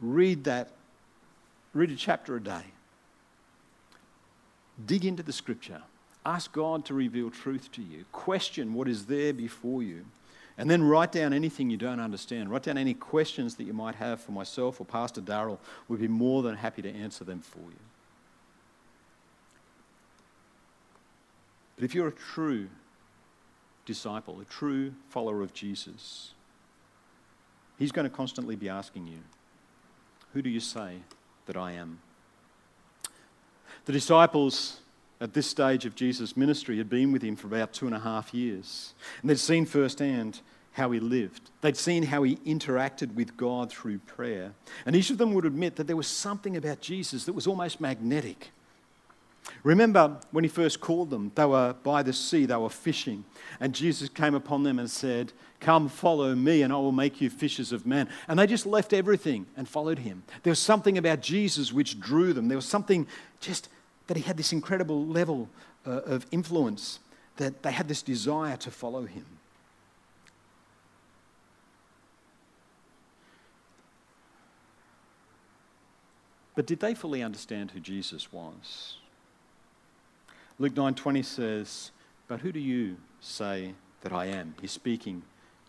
Read 0.00 0.44
that 0.44 0.72
Read 1.72 1.90
a 1.90 1.96
chapter 1.96 2.36
a 2.36 2.42
day. 2.42 2.64
Dig 4.84 5.04
into 5.04 5.22
the 5.22 5.32
scripture. 5.32 5.82
Ask 6.24 6.52
God 6.52 6.84
to 6.86 6.94
reveal 6.94 7.30
truth 7.30 7.70
to 7.72 7.82
you. 7.82 8.04
Question 8.12 8.74
what 8.74 8.88
is 8.88 9.06
there 9.06 9.32
before 9.32 9.82
you. 9.82 10.04
And 10.58 10.68
then 10.68 10.82
write 10.82 11.12
down 11.12 11.32
anything 11.32 11.70
you 11.70 11.76
don't 11.76 12.00
understand. 12.00 12.50
Write 12.50 12.64
down 12.64 12.76
any 12.76 12.92
questions 12.92 13.54
that 13.54 13.64
you 13.64 13.72
might 13.72 13.94
have 13.94 14.20
for 14.20 14.32
myself 14.32 14.80
or 14.80 14.84
Pastor 14.84 15.20
Darrell. 15.20 15.58
We'd 15.88 16.00
be 16.00 16.08
more 16.08 16.42
than 16.42 16.56
happy 16.56 16.82
to 16.82 16.90
answer 16.90 17.24
them 17.24 17.40
for 17.40 17.60
you. 17.60 17.80
But 21.76 21.84
if 21.84 21.94
you're 21.94 22.08
a 22.08 22.12
true 22.12 22.68
disciple, 23.86 24.38
a 24.40 24.44
true 24.44 24.92
follower 25.08 25.40
of 25.40 25.54
Jesus, 25.54 26.32
He's 27.78 27.92
going 27.92 28.04
to 28.08 28.14
constantly 28.14 28.56
be 28.56 28.68
asking 28.68 29.06
you, 29.06 29.20
Who 30.34 30.42
do 30.42 30.50
you 30.50 30.60
say 30.60 30.98
that 31.50 31.56
I 31.56 31.72
am. 31.72 31.98
The 33.86 33.92
disciples 33.92 34.78
at 35.20 35.34
this 35.34 35.48
stage 35.48 35.84
of 35.84 35.96
Jesus' 35.96 36.36
ministry 36.36 36.78
had 36.78 36.88
been 36.88 37.10
with 37.10 37.22
him 37.22 37.34
for 37.34 37.48
about 37.48 37.72
two 37.72 37.86
and 37.86 37.94
a 37.94 37.98
half 37.98 38.32
years, 38.32 38.94
and 39.20 39.28
they'd 39.28 39.36
seen 39.36 39.66
firsthand 39.66 40.42
how 40.74 40.92
he 40.92 41.00
lived. 41.00 41.50
They'd 41.60 41.76
seen 41.76 42.04
how 42.04 42.22
he 42.22 42.36
interacted 42.36 43.16
with 43.16 43.36
God 43.36 43.68
through 43.68 43.98
prayer. 43.98 44.52
And 44.86 44.94
each 44.94 45.10
of 45.10 45.18
them 45.18 45.34
would 45.34 45.44
admit 45.44 45.74
that 45.74 45.88
there 45.88 45.96
was 45.96 46.06
something 46.06 46.56
about 46.56 46.80
Jesus 46.80 47.24
that 47.24 47.32
was 47.32 47.48
almost 47.48 47.80
magnetic. 47.80 48.52
Remember 49.62 50.18
when 50.30 50.44
he 50.44 50.48
first 50.48 50.80
called 50.80 51.10
them, 51.10 51.32
they 51.34 51.44
were 51.44 51.74
by 51.82 52.02
the 52.02 52.12
sea, 52.12 52.46
they 52.46 52.56
were 52.56 52.70
fishing, 52.70 53.24
and 53.58 53.74
Jesus 53.74 54.08
came 54.08 54.34
upon 54.34 54.62
them 54.62 54.78
and 54.78 54.90
said, 54.90 55.32
Come, 55.60 55.90
follow 55.90 56.34
me, 56.34 56.62
and 56.62 56.72
I 56.72 56.76
will 56.76 56.92
make 56.92 57.20
you 57.20 57.28
fishers 57.28 57.70
of 57.70 57.86
men. 57.86 58.08
And 58.28 58.38
they 58.38 58.46
just 58.46 58.64
left 58.64 58.94
everything 58.94 59.46
and 59.56 59.68
followed 59.68 59.98
him. 59.98 60.22
There 60.42 60.50
was 60.50 60.58
something 60.58 60.96
about 60.96 61.20
Jesus 61.20 61.70
which 61.70 62.00
drew 62.00 62.32
them. 62.32 62.48
There 62.48 62.56
was 62.56 62.64
something 62.64 63.06
just 63.40 63.68
that 64.06 64.16
he 64.16 64.22
had 64.22 64.38
this 64.38 64.52
incredible 64.52 65.04
level 65.04 65.50
uh, 65.86 66.00
of 66.06 66.26
influence 66.30 66.98
that 67.36 67.62
they 67.62 67.72
had 67.72 67.88
this 67.88 68.00
desire 68.00 68.56
to 68.56 68.70
follow 68.70 69.04
him. 69.04 69.26
But 76.54 76.66
did 76.66 76.80
they 76.80 76.94
fully 76.94 77.22
understand 77.22 77.70
who 77.70 77.80
Jesus 77.80 78.32
was? 78.32 78.96
Luke 80.60 80.74
9:20 80.74 81.22
says, 81.22 81.90
"But 82.28 82.40
who 82.40 82.52
do 82.52 82.60
you 82.60 82.98
say 83.22 83.72
that 84.02 84.12
I 84.12 84.26
am?" 84.26 84.54
He's 84.60 84.70
speaking 84.70 85.22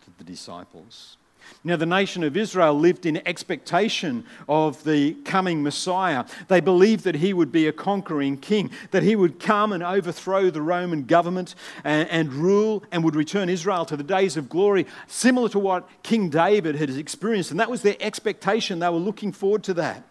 to 0.04 0.10
the 0.18 0.22
disciples. 0.22 1.16
Now, 1.64 1.76
the 1.76 1.86
nation 1.86 2.22
of 2.22 2.36
Israel 2.36 2.78
lived 2.78 3.06
in 3.06 3.26
expectation 3.26 4.24
of 4.48 4.84
the 4.84 5.14
coming 5.24 5.62
Messiah. 5.62 6.24
They 6.48 6.60
believed 6.60 7.04
that 7.04 7.16
he 7.16 7.32
would 7.32 7.50
be 7.50 7.66
a 7.66 7.72
conquering 7.72 8.36
king, 8.36 8.70
that 8.90 9.02
he 9.02 9.16
would 9.16 9.40
come 9.40 9.72
and 9.72 9.82
overthrow 9.82 10.50
the 10.50 10.62
Roman 10.62 11.04
government 11.04 11.54
and, 11.84 12.08
and, 12.10 12.32
rule 12.32 12.84
and 12.92 13.02
would 13.02 13.16
return 13.16 13.48
Israel 13.48 13.86
to 13.86 13.96
the 13.96 14.04
days 14.04 14.36
of 14.36 14.50
glory, 14.50 14.86
similar 15.06 15.48
to 15.48 15.58
what 15.58 15.88
King 16.02 16.28
David 16.28 16.76
had 16.76 16.90
experienced. 16.90 17.50
And 17.50 17.58
that 17.58 17.70
was 17.70 17.82
their 17.82 17.96
expectation. 17.98 18.78
They 18.78 18.90
were 18.90 18.98
looking 18.98 19.32
forward 19.32 19.64
to 19.64 19.74
that. 19.74 20.04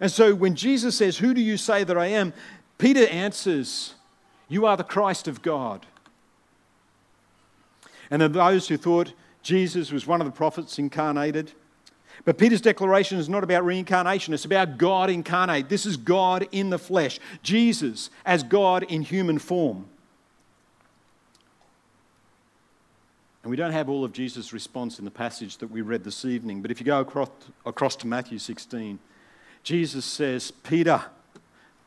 And 0.00 0.10
so 0.10 0.34
when 0.34 0.56
Jesus 0.56 0.96
says, 0.96 1.18
Who 1.18 1.34
do 1.34 1.40
you 1.40 1.58
say 1.58 1.84
that 1.84 1.98
I 1.98 2.06
am? 2.06 2.32
Peter 2.78 3.06
answers, 3.06 3.94
You 4.48 4.66
are 4.66 4.76
the 4.76 4.84
Christ 4.84 5.28
of 5.28 5.42
God. 5.42 5.86
And 8.10 8.22
then 8.22 8.32
those 8.32 8.68
who 8.68 8.76
thought 8.76 9.12
Jesus 9.42 9.92
was 9.92 10.06
one 10.06 10.20
of 10.20 10.26
the 10.26 10.32
prophets 10.32 10.78
incarnated. 10.78 11.52
But 12.24 12.38
Peter's 12.38 12.60
declaration 12.60 13.18
is 13.18 13.28
not 13.28 13.44
about 13.44 13.64
reincarnation, 13.64 14.32
it's 14.34 14.44
about 14.44 14.78
God 14.78 15.10
incarnate. 15.10 15.68
This 15.68 15.86
is 15.86 15.96
God 15.96 16.48
in 16.52 16.70
the 16.70 16.78
flesh, 16.78 17.18
Jesus 17.42 18.10
as 18.24 18.42
God 18.42 18.84
in 18.84 19.02
human 19.02 19.38
form. 19.38 19.86
And 23.42 23.50
we 23.52 23.56
don't 23.56 23.72
have 23.72 23.88
all 23.88 24.04
of 24.04 24.12
Jesus' 24.12 24.52
response 24.52 24.98
in 24.98 25.04
the 25.04 25.10
passage 25.10 25.58
that 25.58 25.70
we 25.70 25.80
read 25.80 26.02
this 26.02 26.24
evening, 26.24 26.62
but 26.62 26.72
if 26.72 26.80
you 26.80 26.86
go 26.86 26.98
across, 26.98 27.30
across 27.64 27.94
to 27.96 28.08
Matthew 28.08 28.40
16, 28.40 28.98
Jesus 29.62 30.04
says, 30.04 30.50
Peter, 30.50 31.04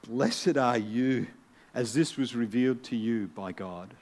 blessed 0.07 0.55
are 0.55 0.77
you, 0.77 1.27
as 1.73 1.93
this 1.93 2.17
was 2.17 2.35
revealed 2.35 2.83
to 2.83 2.95
you 2.95 3.27
by 3.35 3.51
God. 3.51 3.93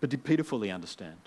But 0.00 0.10
did 0.10 0.24
Peter 0.24 0.42
fully 0.42 0.70
understand? 0.70 1.18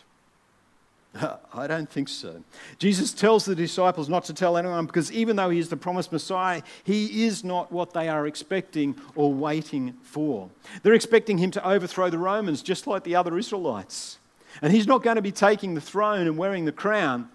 I 1.53 1.67
don't 1.67 1.89
think 1.89 2.09
so. 2.09 2.43
Jesus 2.79 3.13
tells 3.13 3.45
the 3.45 3.55
disciples 3.55 4.09
not 4.09 4.25
to 4.25 4.33
tell 4.33 4.57
anyone 4.57 4.87
because 4.87 5.11
even 5.11 5.35
though 5.35 5.49
he 5.49 5.59
is 5.59 5.69
the 5.69 5.77
promised 5.77 6.11
Messiah, 6.11 6.63
he 6.83 7.25
is 7.25 7.43
not 7.43 7.71
what 7.71 7.93
they 7.93 8.09
are 8.09 8.25
expecting 8.25 8.95
or 9.15 9.31
waiting 9.31 9.93
for. 10.01 10.49
They're 10.81 10.93
expecting 10.93 11.37
him 11.37 11.51
to 11.51 11.67
overthrow 11.67 12.09
the 12.09 12.17
Romans 12.17 12.63
just 12.63 12.87
like 12.87 13.03
the 13.03 13.15
other 13.15 13.37
Israelites. 13.37 14.17
And 14.61 14.73
he's 14.73 14.87
not 14.87 15.03
going 15.03 15.15
to 15.15 15.21
be 15.21 15.31
taking 15.31 15.75
the 15.75 15.81
throne 15.81 16.27
and 16.27 16.37
wearing 16.37 16.65
the 16.65 16.71
crown. 16.71 17.29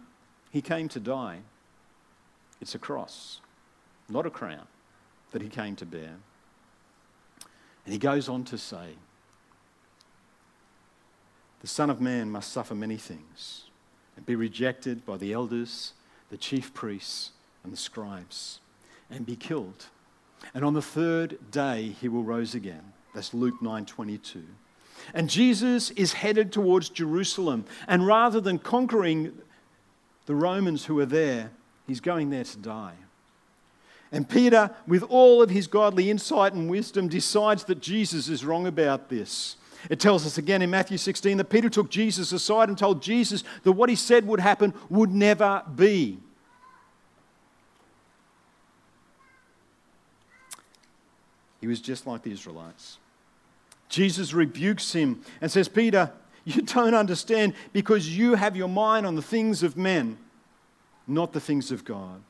He 0.50 0.61
came 0.61 0.88
to 0.90 1.00
die. 1.00 1.38
It's 2.61 2.75
a 2.75 2.78
cross, 2.78 3.40
not 4.09 4.26
a 4.26 4.31
crown, 4.31 4.67
that 5.32 5.42
he 5.42 5.49
came 5.49 5.76
to 5.76 5.87
bear. 5.87 6.16
And 7.85 7.92
he 7.92 7.99
goes 7.99 8.28
on 8.28 8.44
to 8.44 8.58
say, 8.58 8.97
the 11.61 11.66
Son 11.66 11.90
of 11.90 12.00
Man 12.00 12.30
must 12.30 12.52
suffer 12.52 12.75
many 12.75 12.97
things 12.97 13.64
and 14.16 14.25
be 14.25 14.37
rejected 14.37 15.04
by 15.04 15.16
the 15.16 15.32
elders, 15.32 15.92
the 16.30 16.37
chief 16.37 16.73
priests, 16.73 17.32
and 17.64 17.73
the 17.73 17.76
scribes, 17.76 18.61
and 19.11 19.26
be 19.26 19.37
killed, 19.37 19.87
And 20.54 20.64
on 20.64 20.75
the 20.75 20.82
third 20.82 21.38
day 21.50 21.97
he 22.00 22.08
will 22.08 22.23
rise 22.23 22.54
again. 22.54 22.92
That's 23.14 23.35
Luke 23.35 23.61
9:22. 23.61 24.44
And 25.14 25.30
Jesus 25.30 25.90
is 25.92 26.12
headed 26.14 26.52
towards 26.52 26.88
Jerusalem, 26.88 27.64
and 27.87 28.06
rather 28.06 28.40
than 28.40 28.58
conquering 28.58 29.40
the 30.26 30.35
Romans 30.35 30.85
who 30.85 30.99
are 31.00 31.06
there, 31.06 31.50
he's 31.87 32.00
going 32.00 32.30
there 32.30 32.44
to 32.44 32.58
die. 32.58 32.94
And 34.11 34.29
Peter, 34.29 34.71
with 34.87 35.03
all 35.05 35.43
of 35.43 35.50
his 35.50 35.67
godly 35.67 36.11
insight 36.11 36.55
and 36.55 36.71
wisdom, 36.71 37.09
decides 37.09 37.65
that 37.65 37.81
Jesus 37.81 38.29
is 38.29 38.45
wrong 38.45 38.67
about 38.67 39.09
this. 39.09 39.57
It 39.91 40.00
tells 40.00 40.27
us 40.27 40.38
again 40.38 40.62
in 40.62 40.71
Matthew 40.71 40.99
16 40.99 41.37
that 41.37 41.50
Peter 41.50 41.69
took 41.69 41.91
Jesus 41.91 42.33
aside 42.33 42.69
and 42.69 42.77
told 42.77 43.03
Jesus 43.03 43.45
that 43.62 43.73
what 43.73 43.88
he 43.88 43.97
said 43.97 44.27
would 44.27 44.41
happen 44.41 44.75
would 44.88 45.12
never 45.12 45.62
be. 45.75 46.19
He 51.61 51.67
was 51.67 51.81
just 51.81 52.07
like 52.07 52.23
the 52.23 52.33
Israelites. 52.33 52.99
Jesus 53.88 54.33
rebukes 54.33 54.93
him 54.93 55.23
and 55.41 55.50
says, 55.50 55.69
Peter, 55.69 56.12
you 56.45 56.62
don't 56.62 56.95
understand 56.95 57.55
because 57.73 58.17
you 58.17 58.35
have 58.35 58.57
your 58.57 58.69
mind 58.69 59.07
on 59.07 59.17
the 59.17 59.23
things 59.23 59.62
of 59.62 59.77
men, 59.77 60.19
not 61.07 61.33
the 61.33 61.41
things 61.41 61.71
of 61.71 61.85
God. 61.85 62.23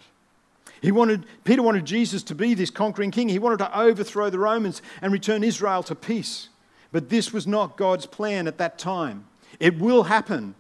He 0.80 0.92
wanted, 0.92 1.26
Peter 1.44 1.62
wanted 1.62 1.84
Jesus 1.84 2.22
to 2.24 2.34
be 2.34 2.54
this 2.54 2.70
conquering 2.70 3.10
king. 3.10 3.28
He 3.28 3.38
wanted 3.38 3.58
to 3.58 3.78
overthrow 3.78 4.30
the 4.30 4.38
Romans 4.38 4.82
and 5.02 5.12
return 5.12 5.42
Israel 5.42 5.82
to 5.84 5.94
peace. 5.94 6.48
But 6.92 7.08
this 7.08 7.32
was 7.32 7.46
not 7.46 7.76
God's 7.76 8.06
plan 8.06 8.46
at 8.46 8.58
that 8.58 8.78
time. 8.78 9.26
It 9.60 9.78
will 9.78 10.04
happen. 10.04 10.54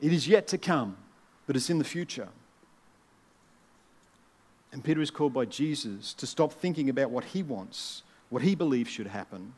It 0.00 0.12
is 0.12 0.28
yet 0.28 0.46
to 0.48 0.58
come, 0.58 0.96
but 1.46 1.56
it's 1.56 1.70
in 1.70 1.78
the 1.78 1.84
future. 1.84 2.28
And 4.72 4.84
Peter 4.84 5.00
is 5.00 5.10
called 5.10 5.32
by 5.32 5.46
Jesus 5.46 6.12
to 6.14 6.26
stop 6.26 6.52
thinking 6.52 6.90
about 6.90 7.10
what 7.10 7.24
he 7.24 7.42
wants, 7.42 8.02
what 8.28 8.42
he 8.42 8.54
believes 8.54 8.90
should 8.90 9.06
happen. 9.06 9.54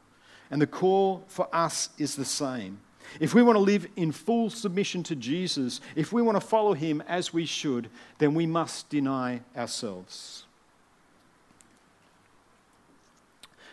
And 0.50 0.62
the 0.62 0.66
call 0.66 1.24
for 1.26 1.48
us 1.52 1.90
is 1.98 2.14
the 2.14 2.24
same. 2.24 2.80
If 3.20 3.34
we 3.34 3.42
want 3.42 3.56
to 3.56 3.60
live 3.60 3.86
in 3.96 4.12
full 4.12 4.50
submission 4.50 5.02
to 5.04 5.16
Jesus, 5.16 5.80
if 5.96 6.12
we 6.12 6.22
want 6.22 6.36
to 6.40 6.46
follow 6.46 6.74
him 6.74 7.02
as 7.08 7.32
we 7.32 7.46
should, 7.46 7.88
then 8.18 8.34
we 8.34 8.46
must 8.46 8.88
deny 8.88 9.40
ourselves. 9.56 10.44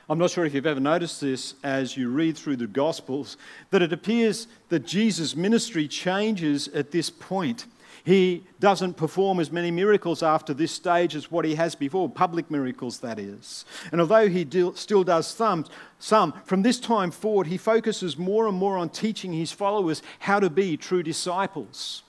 I'm 0.07 0.19
not 0.19 0.29
sure 0.29 0.45
if 0.45 0.53
you've 0.53 0.67
ever 0.67 0.79
noticed 0.79 1.19
this 1.19 1.55
as 1.63 1.97
you 1.97 2.09
read 2.09 2.37
through 2.37 2.57
the 2.57 2.67
Gospels, 2.67 3.37
that 3.71 3.81
it 3.81 3.91
appears 3.91 4.47
that 4.69 4.85
Jesus' 4.85 5.35
ministry 5.35 5.87
changes 5.87 6.67
at 6.67 6.91
this 6.91 7.09
point. 7.09 7.65
He 8.05 8.43
doesn't 8.59 8.97
perform 8.97 9.39
as 9.39 9.51
many 9.51 9.71
miracles 9.71 10.21
after 10.21 10.53
this 10.53 10.71
stage 10.71 11.15
as 11.15 11.31
what 11.31 11.43
he 11.43 11.55
has 11.55 11.73
before, 11.73 12.07
public 12.07 12.51
miracles, 12.51 12.99
that 12.99 13.17
is. 13.17 13.65
And 13.91 13.99
although 13.99 14.29
he 14.29 14.43
do, 14.43 14.73
still 14.75 15.03
does 15.03 15.25
some, 15.25 15.65
some, 15.97 16.31
from 16.45 16.61
this 16.61 16.79
time 16.79 17.09
forward, 17.09 17.47
he 17.47 17.57
focuses 17.57 18.15
more 18.15 18.47
and 18.47 18.55
more 18.55 18.77
on 18.77 18.89
teaching 18.89 19.33
his 19.33 19.51
followers 19.51 20.03
how 20.19 20.39
to 20.39 20.51
be 20.51 20.77
true 20.77 21.01
disciples. 21.01 22.03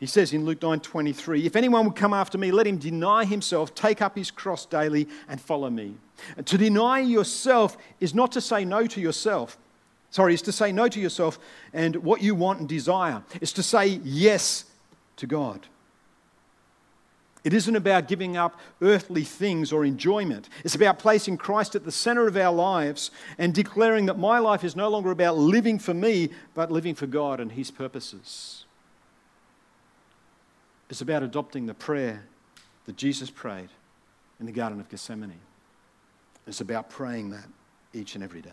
He 0.00 0.06
says 0.06 0.32
in 0.32 0.44
Luke 0.44 0.58
9:23, 0.58 1.46
"If 1.46 1.54
anyone 1.54 1.84
would 1.84 1.94
come 1.94 2.12
after 2.12 2.36
me, 2.36 2.50
let 2.50 2.66
him 2.66 2.78
deny 2.78 3.24
himself, 3.24 3.76
take 3.76 4.02
up 4.02 4.16
his 4.16 4.32
cross 4.32 4.66
daily 4.66 5.06
and 5.28 5.40
follow 5.40 5.70
me." 5.70 5.94
And 6.36 6.44
to 6.48 6.58
deny 6.58 6.98
yourself 6.98 7.76
is 8.00 8.12
not 8.12 8.32
to 8.32 8.40
say 8.40 8.64
no 8.64 8.88
to 8.88 9.00
yourself. 9.00 9.56
Sorry, 10.12 10.34
it's 10.34 10.42
to 10.42 10.52
say 10.52 10.70
no 10.70 10.88
to 10.88 11.00
yourself 11.00 11.38
and 11.72 11.96
what 11.96 12.22
you 12.22 12.34
want 12.34 12.60
and 12.60 12.68
desire. 12.68 13.22
It's 13.40 13.52
to 13.54 13.62
say 13.62 13.86
yes 14.04 14.66
to 15.16 15.26
God. 15.26 15.66
It 17.44 17.52
isn't 17.52 17.74
about 17.74 18.06
giving 18.06 18.36
up 18.36 18.60
earthly 18.80 19.24
things 19.24 19.72
or 19.72 19.84
enjoyment. 19.84 20.48
It's 20.64 20.76
about 20.76 20.98
placing 20.98 21.38
Christ 21.38 21.74
at 21.74 21.84
the 21.84 21.90
center 21.90 22.28
of 22.28 22.36
our 22.36 22.52
lives 22.52 23.10
and 23.38 23.52
declaring 23.52 24.06
that 24.06 24.18
my 24.18 24.38
life 24.38 24.62
is 24.62 24.76
no 24.76 24.88
longer 24.88 25.10
about 25.10 25.38
living 25.38 25.78
for 25.78 25.94
me, 25.94 26.28
but 26.54 26.70
living 26.70 26.94
for 26.94 27.06
God 27.06 27.40
and 27.40 27.50
His 27.50 27.70
purposes. 27.70 28.64
It's 30.90 31.00
about 31.00 31.22
adopting 31.22 31.66
the 31.66 31.74
prayer 31.74 32.22
that 32.84 32.96
Jesus 32.96 33.30
prayed 33.30 33.70
in 34.38 34.44
the 34.44 34.52
Garden 34.52 34.78
of 34.78 34.90
Gethsemane. 34.90 35.40
It's 36.46 36.60
about 36.60 36.90
praying 36.90 37.30
that 37.30 37.46
each 37.94 38.14
and 38.14 38.22
every 38.22 38.42
day, 38.42 38.50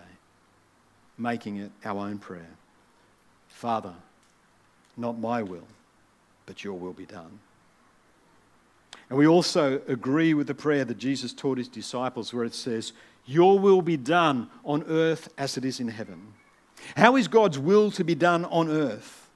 making 1.20 1.58
it 1.58 1.72
our 1.84 1.98
own 1.98 2.18
prayer. 2.18 2.50
Father, 3.48 3.94
not 4.96 5.20
my 5.20 5.44
will, 5.44 5.68
but 6.46 6.64
your 6.64 6.74
will 6.74 6.94
be 6.94 7.06
done. 7.06 7.40
And 9.10 9.18
we 9.18 9.28
also 9.28 9.82
agree 9.88 10.34
with 10.34 10.48
the 10.48 10.56
prayer 10.56 10.86
that 10.86 10.98
Jesus 10.98 11.34
taught 11.34 11.58
his 11.58 11.68
disciples, 11.68 12.34
where 12.34 12.46
it 12.46 12.54
says, 12.54 12.94
Your 13.26 13.60
will 13.60 13.82
be 13.82 13.98
done 13.98 14.50
on 14.64 14.84
earth 14.88 15.30
as 15.38 15.58
it 15.58 15.66
is 15.66 15.80
in 15.80 15.88
heaven. 15.88 16.34
How 16.96 17.16
is 17.16 17.28
God's 17.28 17.60
will 17.60 17.92
to 17.92 18.04
be 18.04 18.16
done 18.16 18.46
on 18.46 18.70
earth? 18.70 19.30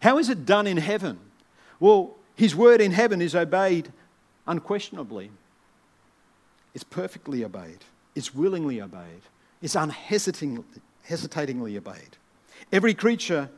How 0.00 0.18
is 0.18 0.28
it 0.28 0.44
done 0.46 0.66
in 0.66 0.76
heaven? 0.78 1.18
Well, 1.78 2.16
his 2.34 2.56
word 2.56 2.80
in 2.80 2.92
heaven 2.92 3.22
is 3.22 3.34
obeyed 3.34 3.92
unquestionably. 4.46 5.30
It's 6.74 6.84
perfectly 6.84 7.44
obeyed. 7.44 7.78
It's 8.14 8.34
willingly 8.34 8.80
obeyed. 8.80 9.22
It's 9.62 9.74
unhesitatingly 9.74 10.64
obeyed. 11.76 12.16
Every 12.72 12.94
creature 12.94 13.50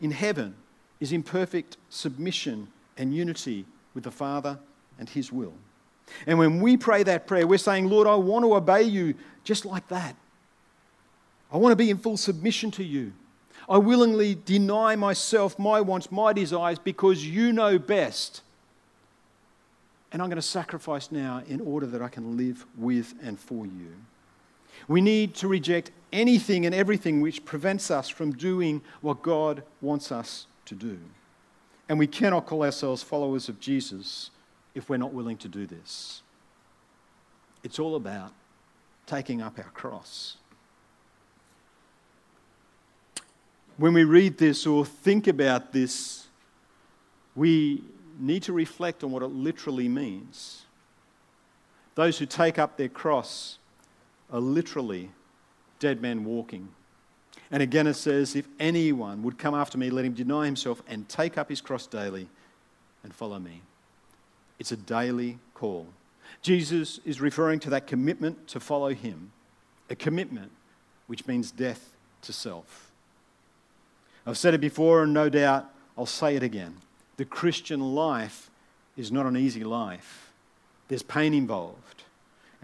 in 0.00 0.10
heaven 0.10 0.54
is 1.00 1.12
in 1.12 1.22
perfect 1.22 1.76
submission 1.90 2.68
and 2.96 3.14
unity 3.14 3.66
with 3.94 4.04
the 4.04 4.10
Father 4.10 4.58
and 4.98 5.08
His 5.08 5.32
will. 5.32 5.54
And 6.26 6.38
when 6.38 6.60
we 6.60 6.76
pray 6.76 7.02
that 7.02 7.26
prayer, 7.26 7.46
we're 7.46 7.58
saying, 7.58 7.88
Lord, 7.88 8.06
I 8.06 8.14
want 8.14 8.44
to 8.44 8.54
obey 8.54 8.82
you 8.82 9.14
just 9.42 9.64
like 9.64 9.88
that. 9.88 10.16
I 11.52 11.56
want 11.56 11.72
to 11.72 11.76
be 11.76 11.90
in 11.90 11.98
full 11.98 12.16
submission 12.16 12.70
to 12.72 12.84
you. 12.84 13.12
I 13.68 13.78
willingly 13.78 14.36
deny 14.44 14.96
myself, 14.96 15.58
my 15.58 15.80
wants, 15.80 16.10
my 16.12 16.32
desires, 16.32 16.78
because 16.78 17.24
you 17.24 17.52
know 17.52 17.78
best. 17.78 18.42
And 20.12 20.20
I'm 20.20 20.28
going 20.28 20.36
to 20.36 20.42
sacrifice 20.42 21.10
now 21.10 21.42
in 21.48 21.60
order 21.60 21.86
that 21.86 22.02
I 22.02 22.08
can 22.08 22.36
live 22.36 22.66
with 22.76 23.14
and 23.22 23.38
for 23.38 23.66
you. 23.66 23.94
We 24.88 25.00
need 25.00 25.34
to 25.36 25.48
reject 25.48 25.90
anything 26.12 26.66
and 26.66 26.74
everything 26.74 27.20
which 27.20 27.44
prevents 27.44 27.90
us 27.90 28.08
from 28.08 28.32
doing 28.32 28.82
what 29.00 29.22
God 29.22 29.62
wants 29.80 30.12
us 30.12 30.46
to 30.66 30.74
do. 30.74 30.98
And 31.88 31.98
we 31.98 32.06
cannot 32.06 32.46
call 32.46 32.64
ourselves 32.64 33.02
followers 33.02 33.48
of 33.48 33.60
Jesus 33.60 34.30
if 34.74 34.88
we're 34.88 34.96
not 34.96 35.12
willing 35.12 35.36
to 35.38 35.48
do 35.48 35.66
this. 35.66 36.22
It's 37.62 37.78
all 37.78 37.96
about 37.96 38.32
taking 39.06 39.42
up 39.42 39.58
our 39.58 39.70
cross. 39.70 40.36
when 43.76 43.92
we 43.92 44.04
read 44.04 44.38
this 44.38 44.66
or 44.66 44.84
think 44.84 45.26
about 45.26 45.72
this, 45.72 46.26
we 47.34 47.82
need 48.18 48.42
to 48.44 48.52
reflect 48.52 49.02
on 49.02 49.10
what 49.10 49.22
it 49.22 49.28
literally 49.28 49.88
means. 49.88 50.62
Those 51.94 52.18
who 52.18 52.26
take 52.26 52.58
up 52.58 52.76
their 52.76 52.88
cross 52.88 53.58
are 54.34 54.40
literally 54.40 55.10
dead 55.78 56.02
men 56.02 56.24
walking. 56.24 56.68
And 57.50 57.62
again, 57.62 57.86
it 57.86 57.94
says, 57.94 58.34
If 58.34 58.48
anyone 58.58 59.22
would 59.22 59.38
come 59.38 59.54
after 59.54 59.78
me, 59.78 59.90
let 59.90 60.04
him 60.04 60.12
deny 60.12 60.44
himself 60.44 60.82
and 60.88 61.08
take 61.08 61.38
up 61.38 61.48
his 61.48 61.60
cross 61.60 61.86
daily 61.86 62.28
and 63.04 63.14
follow 63.14 63.38
me. 63.38 63.62
It's 64.58 64.72
a 64.72 64.76
daily 64.76 65.38
call. 65.54 65.86
Jesus 66.42 66.98
is 67.04 67.20
referring 67.20 67.60
to 67.60 67.70
that 67.70 67.86
commitment 67.86 68.48
to 68.48 68.60
follow 68.60 68.92
him, 68.92 69.30
a 69.88 69.94
commitment 69.94 70.50
which 71.06 71.26
means 71.28 71.52
death 71.52 71.96
to 72.22 72.32
self. 72.32 72.90
I've 74.26 74.38
said 74.38 74.54
it 74.54 74.60
before, 74.60 75.04
and 75.04 75.14
no 75.14 75.28
doubt 75.28 75.70
I'll 75.96 76.06
say 76.06 76.34
it 76.34 76.42
again. 76.42 76.76
The 77.18 77.24
Christian 77.24 77.94
life 77.94 78.50
is 78.96 79.12
not 79.12 79.26
an 79.26 79.36
easy 79.36 79.62
life, 79.62 80.32
there's 80.88 81.04
pain 81.04 81.34
involved. 81.34 81.93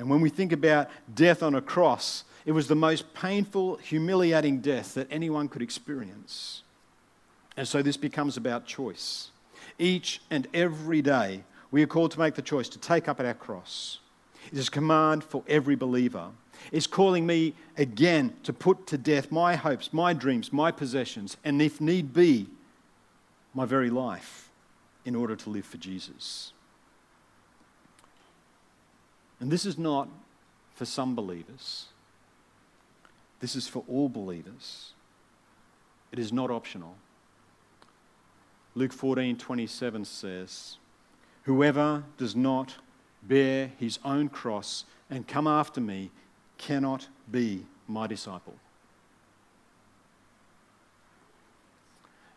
And 0.01 0.09
when 0.09 0.23
we 0.23 0.31
think 0.31 0.51
about 0.51 0.89
death 1.15 1.43
on 1.43 1.55
a 1.55 1.61
cross, 1.61 2.25
it 2.47 2.53
was 2.53 2.69
the 2.69 2.75
most 2.75 3.13
painful, 3.13 3.77
humiliating 3.77 4.61
death 4.61 4.95
that 4.95 5.07
anyone 5.11 5.47
could 5.47 5.61
experience. 5.61 6.63
And 7.55 7.69
so 7.69 7.83
this 7.83 7.99
becomes 7.99 8.39
about 8.39 8.65
choice. 8.65 9.31
Each 9.79 10.23
and 10.31 10.49
every 10.55 11.03
day, 11.03 11.45
we 11.71 11.83
are 11.83 11.87
called 11.87 12.13
to 12.13 12.19
make 12.19 12.35
the 12.35 12.41
choice 12.41 12.67
to 12.71 12.79
take 12.79 13.09
up 13.09 13.21
our 13.21 13.35
cross. 13.35 13.99
It 14.51 14.57
is 14.57 14.69
a 14.69 14.71
command 14.71 15.23
for 15.23 15.45
every 15.47 15.77
believer 15.77 16.31
It's 16.73 16.87
calling 16.87 17.27
me 17.27 17.53
again 17.77 18.33
to 18.45 18.55
put 18.55 18.87
to 18.87 18.97
death 18.97 19.31
my 19.31 19.57
hopes, 19.57 19.93
my 19.93 20.15
dreams, 20.15 20.51
my 20.51 20.71
possessions, 20.71 21.37
and 21.45 21.61
if 21.61 21.79
need 21.79 22.15
be, 22.15 22.47
my 23.53 23.67
very 23.67 23.91
life 23.91 24.51
in 25.05 25.15
order 25.15 25.37
to 25.37 25.51
live 25.51 25.67
for 25.67 25.77
Jesus. 25.77 26.53
And 29.41 29.51
this 29.51 29.65
is 29.65 29.79
not 29.79 30.09
for 30.75 30.85
some 30.85 31.15
believers, 31.15 31.87
this 33.41 33.57
is 33.57 33.67
for 33.67 33.85
all 33.89 34.09
believers. 34.09 34.93
It 36.13 36.19
is 36.19 36.33
not 36.33 36.51
optional. 36.51 36.97
Luke 38.75 38.93
14 38.93 39.37
27 39.37 40.05
says, 40.05 40.77
Whoever 41.45 42.05
does 42.19 42.35
not 42.37 42.75
bear 43.23 43.71
his 43.79 43.99
own 44.05 44.29
cross, 44.29 44.85
and 45.09 45.27
come 45.27 45.47
after 45.47 45.81
me 45.81 46.11
cannot 46.59 47.09
be 47.31 47.65
my 47.87 48.07
disciple. 48.07 48.55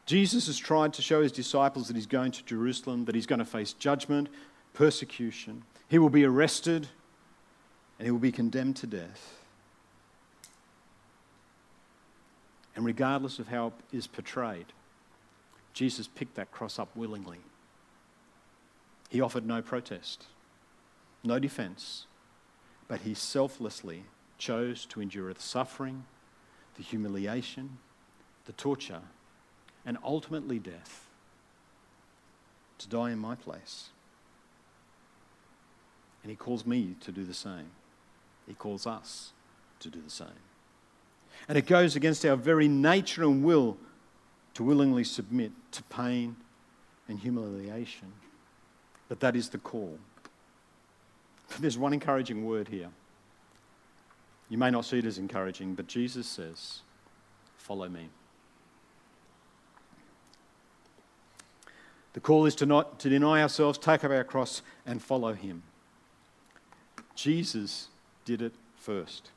Jesus 0.05 0.47
has 0.47 0.57
tried 0.57 0.93
to 0.93 1.01
show 1.01 1.21
his 1.21 1.31
disciples 1.31 1.87
that 1.87 1.95
he's 1.95 2.05
going 2.05 2.31
to 2.31 2.43
Jerusalem, 2.43 3.05
that 3.05 3.15
he's 3.15 3.25
going 3.25 3.39
to 3.39 3.45
face 3.45 3.73
judgment, 3.73 4.27
persecution. 4.73 5.63
He 5.93 5.99
will 5.99 6.09
be 6.09 6.25
arrested 6.25 6.87
and 7.99 8.07
he 8.07 8.09
will 8.09 8.17
be 8.17 8.31
condemned 8.31 8.77
to 8.77 8.87
death. 8.87 9.37
And 12.75 12.83
regardless 12.83 13.37
of 13.37 13.49
how 13.49 13.67
it 13.67 13.73
is 13.95 14.07
portrayed, 14.07 14.65
Jesus 15.75 16.07
picked 16.07 16.33
that 16.33 16.51
cross 16.51 16.79
up 16.79 16.89
willingly. 16.95 17.41
He 19.11 19.21
offered 19.21 19.45
no 19.45 19.61
protest, 19.61 20.25
no 21.23 21.37
defense, 21.37 22.07
but 22.87 23.01
he 23.01 23.13
selflessly 23.13 24.05
chose 24.39 24.87
to 24.87 24.99
endure 24.99 25.31
the 25.31 25.41
suffering, 25.43 26.05
the 26.75 26.81
humiliation, 26.81 27.77
the 28.45 28.53
torture, 28.53 29.03
and 29.85 29.99
ultimately 30.03 30.57
death 30.57 31.05
to 32.79 32.89
die 32.89 33.11
in 33.11 33.19
my 33.19 33.35
place. 33.35 33.89
And 36.23 36.29
he 36.29 36.35
calls 36.35 36.65
me 36.65 36.95
to 37.01 37.11
do 37.11 37.23
the 37.23 37.33
same. 37.33 37.69
He 38.47 38.53
calls 38.53 38.87
us 38.87 39.33
to 39.79 39.89
do 39.89 40.01
the 40.01 40.09
same. 40.09 40.27
And 41.47 41.57
it 41.57 41.65
goes 41.65 41.95
against 41.95 42.25
our 42.25 42.35
very 42.35 42.67
nature 42.67 43.23
and 43.23 43.43
will 43.43 43.77
to 44.53 44.63
willingly 44.63 45.03
submit 45.03 45.51
to 45.71 45.83
pain 45.83 46.35
and 47.07 47.19
humiliation. 47.19 48.13
But 49.09 49.19
that 49.19 49.35
is 49.35 49.49
the 49.49 49.57
call. 49.57 49.97
But 51.49 51.57
there's 51.59 51.77
one 51.77 51.93
encouraging 51.93 52.45
word 52.45 52.69
here. 52.69 52.89
You 54.49 54.57
may 54.57 54.69
not 54.69 54.85
see 54.85 54.99
it 54.99 55.05
as 55.05 55.17
encouraging, 55.17 55.75
but 55.75 55.87
Jesus 55.87 56.27
says, 56.27 56.81
Follow 57.57 57.87
me. 57.87 58.09
The 62.13 62.19
call 62.19 62.45
is 62.45 62.53
to, 62.55 62.65
not, 62.65 62.99
to 62.99 63.09
deny 63.09 63.41
ourselves, 63.41 63.77
take 63.77 64.03
up 64.03 64.11
our 64.11 64.23
cross, 64.23 64.61
and 64.85 65.01
follow 65.01 65.33
him. 65.33 65.63
Jesus 67.15 67.87
did 68.25 68.41
it 68.41 68.53
first, 68.77 69.29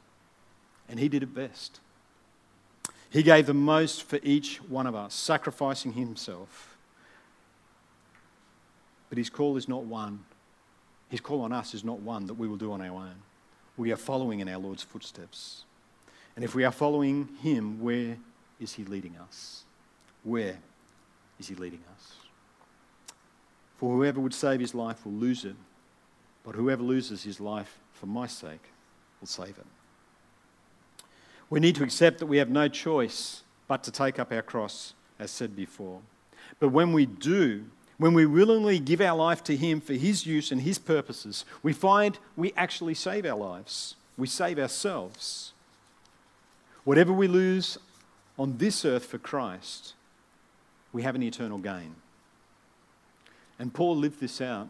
and 0.88 0.98
he 0.98 1.08
did 1.08 1.22
it 1.22 1.34
best. 1.34 1.80
He 3.10 3.22
gave 3.22 3.46
the 3.46 3.54
most 3.54 4.02
for 4.02 4.18
each 4.22 4.58
one 4.68 4.86
of 4.86 4.94
us, 4.94 5.14
sacrificing 5.14 5.92
himself. 5.92 6.76
But 9.08 9.18
his 9.18 9.30
call 9.30 9.56
is 9.56 9.68
not 9.68 9.84
one, 9.84 10.24
his 11.08 11.20
call 11.20 11.42
on 11.42 11.52
us 11.52 11.74
is 11.74 11.84
not 11.84 12.00
one 12.00 12.26
that 12.26 12.34
we 12.34 12.48
will 12.48 12.56
do 12.56 12.72
on 12.72 12.80
our 12.80 12.96
own. 12.96 13.14
We 13.76 13.92
are 13.92 13.96
following 13.96 14.40
in 14.40 14.48
our 14.48 14.58
Lord's 14.58 14.82
footsteps. 14.82 15.64
And 16.34 16.44
if 16.44 16.54
we 16.54 16.64
are 16.64 16.72
following 16.72 17.28
him, 17.40 17.80
where 17.80 18.16
is 18.58 18.72
he 18.72 18.84
leading 18.84 19.16
us? 19.16 19.64
Where 20.24 20.58
is 21.38 21.48
he 21.48 21.54
leading 21.54 21.82
us? 21.94 22.14
For 23.78 23.94
whoever 23.94 24.20
would 24.20 24.34
save 24.34 24.60
his 24.60 24.74
life 24.74 25.04
will 25.04 25.12
lose 25.12 25.44
it, 25.44 25.54
but 26.46 26.54
whoever 26.54 26.82
loses 26.82 27.24
his 27.24 27.40
life 27.40 27.80
for 27.92 28.06
my 28.06 28.28
sake 28.28 28.70
will 29.20 29.26
save 29.26 29.58
it. 29.58 29.66
We 31.50 31.58
need 31.58 31.74
to 31.74 31.82
accept 31.82 32.20
that 32.20 32.26
we 32.26 32.38
have 32.38 32.48
no 32.48 32.68
choice 32.68 33.42
but 33.66 33.82
to 33.82 33.90
take 33.90 34.20
up 34.20 34.32
our 34.32 34.42
cross, 34.42 34.94
as 35.18 35.32
said 35.32 35.56
before. 35.56 36.00
But 36.60 36.68
when 36.68 36.92
we 36.92 37.04
do, 37.04 37.64
when 37.98 38.14
we 38.14 38.26
willingly 38.26 38.78
give 38.78 39.00
our 39.00 39.16
life 39.16 39.42
to 39.44 39.56
Him 39.56 39.80
for 39.80 39.94
His 39.94 40.24
use 40.24 40.52
and 40.52 40.60
His 40.60 40.78
purposes, 40.78 41.44
we 41.64 41.72
find 41.72 42.18
we 42.36 42.52
actually 42.56 42.94
save 42.94 43.26
our 43.26 43.36
lives. 43.36 43.96
We 44.16 44.28
save 44.28 44.58
ourselves. 44.58 45.52
Whatever 46.84 47.12
we 47.12 47.26
lose 47.26 47.76
on 48.38 48.58
this 48.58 48.84
earth 48.84 49.06
for 49.06 49.18
Christ, 49.18 49.94
we 50.92 51.02
have 51.02 51.16
an 51.16 51.22
eternal 51.24 51.58
gain. 51.58 51.96
And 53.58 53.74
Paul 53.74 53.96
lived 53.96 54.20
this 54.20 54.40
out. 54.40 54.68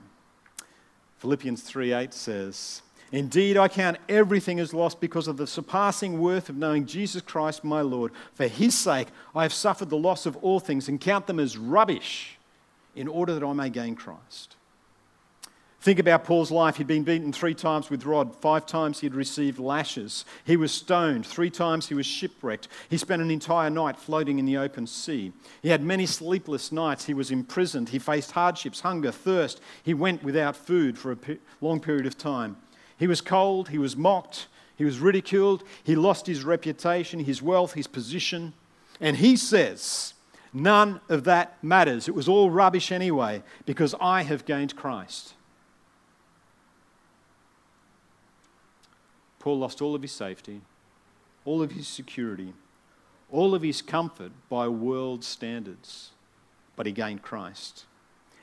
Philippians 1.19 1.63
3:8 1.63 2.13
says, 2.13 2.83
Indeed, 3.13 3.57
I 3.57 3.69
count 3.69 3.99
everything 4.09 4.59
as 4.59 4.75
lost 4.75 5.01
because 5.01 5.29
of 5.29 5.37
the 5.37 5.47
surpassing 5.47 6.19
worth 6.19 6.49
of 6.49 6.57
knowing 6.57 6.87
Jesus 6.87 7.23
Christ 7.23 7.63
my 7.63 7.81
Lord. 7.81 8.13
For 8.35 8.49
his 8.49 8.77
sake, 8.77 9.09
I 9.35 9.43
have 9.43 9.53
suffered 9.53 9.91
the 9.91 9.97
loss 9.97 10.27
of 10.27 10.37
all 10.39 10.59
things 10.59 10.89
and 10.89 11.01
count 11.01 11.27
them 11.27 11.39
as 11.39 11.57
rubbish 11.57 12.37
in 12.97 13.07
order 13.07 13.35
that 13.35 13.47
I 13.47 13.53
may 13.53 13.71
gain 13.71 13.95
Christ. 13.95 14.56
Think 15.87 16.01
about 16.01 16.25
Paul's 16.25 16.51
life. 16.51 16.79
He'd 16.79 16.89
been 16.89 17.05
beaten 17.05 17.33
three 17.33 17.55
times 17.55 17.91
with 17.91 18.05
rod, 18.05 18.35
five 18.35 18.67
times 18.67 18.99
he'd 18.99 19.15
received 19.15 19.61
lashes. 19.61 20.25
He 20.45 20.57
was 20.57 20.73
stoned, 20.73 21.25
three 21.25 21.49
times 21.49 21.87
he 21.87 21.95
was 21.95 22.07
shipwrecked. 22.07 22.67
He 22.89 22.97
spent 22.97 23.23
an 23.23 23.31
entire 23.31 23.71
night 23.71 23.97
floating 23.97 24.41
in 24.41 24.47
the 24.47 24.57
open 24.57 24.89
sea. 24.89 25.33
He 25.63 25.69
had 25.69 25.85
many 25.85 26.05
sleepless 26.05 26.73
nights. 26.73 27.05
He 27.05 27.15
was 27.15 27.31
imprisoned. 27.31 27.91
He 27.91 28.01
faced 28.01 28.33
hardships, 28.33 28.81
hunger, 28.81 29.13
thirst. 29.13 29.61
He 29.81 29.95
went 29.95 30.25
without 30.25 30.57
food 30.57 30.99
for 30.99 31.13
a 31.13 31.19
long 31.61 31.79
period 31.79 32.07
of 32.07 32.19
time. 32.19 32.57
He 32.99 33.07
was 33.07 33.21
cold, 33.21 33.69
he 33.69 33.79
was 33.79 33.97
mocked, 33.97 34.49
he 34.75 34.85
was 34.85 34.99
ridiculed, 34.99 35.63
he 35.85 35.95
lost 35.95 36.27
his 36.27 36.43
reputation, 36.43 37.21
his 37.21 37.41
wealth, 37.41 37.75
his 37.75 37.87
position. 37.87 38.55
And 39.01 39.19
he 39.19 39.37
says, 39.37 40.15
None 40.53 41.01
of 41.09 41.23
that 41.23 41.63
matters. 41.63 42.09
It 42.09 42.15
was 42.17 42.27
all 42.27 42.51
rubbish 42.51 42.91
anyway, 42.91 43.45
because 43.67 43.95
I 44.01 44.25
have 44.25 44.47
gained 44.47 44.75
Christ. 44.75 45.35
Paul 49.47 49.61
lost 49.61 49.81
all 49.81 49.95
of 49.95 50.03
his 50.03 50.11
safety, 50.11 50.61
all 51.45 51.63
of 51.63 51.71
his 51.71 51.87
security, 51.87 52.53
all 53.31 53.55
of 53.55 53.63
his 53.63 53.81
comfort 53.81 54.33
by 54.49 54.67
world 54.67 55.23
standards, 55.23 56.11
but 56.75 56.85
he 56.85 56.91
gained 56.91 57.23
Christ. 57.23 57.85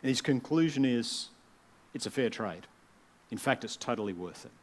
And 0.02 0.08
his 0.08 0.22
conclusion 0.22 0.86
is 0.86 1.28
it's 1.94 2.06
a 2.06 2.10
fair 2.10 2.30
trade. 2.30 2.68
In 3.32 3.38
fact, 3.38 3.66
it's 3.66 3.76
totally 3.76 4.13
worth 4.13 4.46
it. 4.46 4.54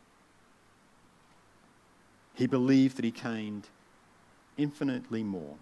He 2.33 2.46
believed 2.46 2.96
that 2.96 3.05
he 3.05 3.11
gained 3.11 3.68
infinitely 4.57 5.22
more 5.22 5.57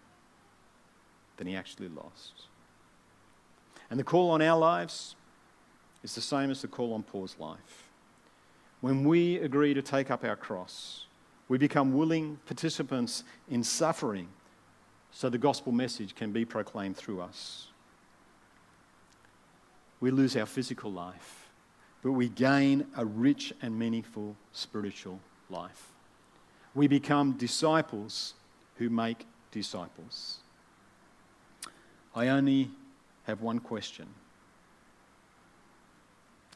than 1.38 1.48
he 1.48 1.56
actually 1.56 1.88
lost. 1.88 2.44
And 3.90 3.98
the 3.98 4.04
call 4.04 4.30
on 4.30 4.40
our 4.40 4.56
lives 4.56 5.16
is 6.04 6.14
the 6.14 6.20
same 6.20 6.52
as 6.52 6.62
the 6.62 6.68
call 6.68 6.94
on 6.94 7.02
Paul's 7.02 7.34
life. 7.40 7.87
When 8.80 9.04
we 9.04 9.38
agree 9.38 9.74
to 9.74 9.82
take 9.82 10.10
up 10.10 10.24
our 10.24 10.36
cross, 10.36 11.06
we 11.48 11.58
become 11.58 11.94
willing 11.94 12.38
participants 12.46 13.24
in 13.50 13.64
suffering 13.64 14.28
so 15.10 15.28
the 15.28 15.38
gospel 15.38 15.72
message 15.72 16.14
can 16.14 16.32
be 16.32 16.44
proclaimed 16.44 16.96
through 16.96 17.20
us. 17.20 17.68
We 20.00 20.10
lose 20.10 20.36
our 20.36 20.46
physical 20.46 20.92
life 20.92 21.48
but 22.02 22.12
we 22.12 22.28
gain 22.28 22.86
a 22.96 23.04
rich 23.04 23.52
and 23.60 23.78
meaningful 23.78 24.36
spiritual 24.52 25.20
life. 25.50 25.88
We 26.74 26.86
become 26.86 27.32
disciples 27.32 28.34
who 28.76 28.88
make 28.88 29.26
disciples. 29.50 30.38
I 32.14 32.28
only 32.28 32.70
have 33.24 33.40
one 33.42 33.58
question 33.58 34.06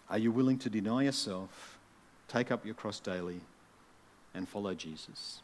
Are 0.09 0.19
you 0.19 0.31
willing 0.31 0.59
to 0.59 0.71
deny 0.71 1.05
yourself, 1.05 1.72
take 2.29 2.51
up 2.51 2.65
your 2.65 2.75
cross 2.75 3.01
daily, 3.01 3.41
and 4.35 4.49
follow 4.49 4.75
Jesus? 4.75 5.43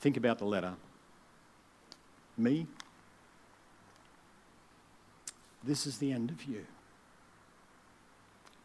Think 0.00 0.16
about 0.16 0.38
the 0.38 0.44
letter. 0.44 0.74
Me? 2.38 2.66
This 5.64 5.86
is 5.86 5.98
the 5.98 6.12
end 6.12 6.30
of 6.30 6.44
you. 6.44 6.64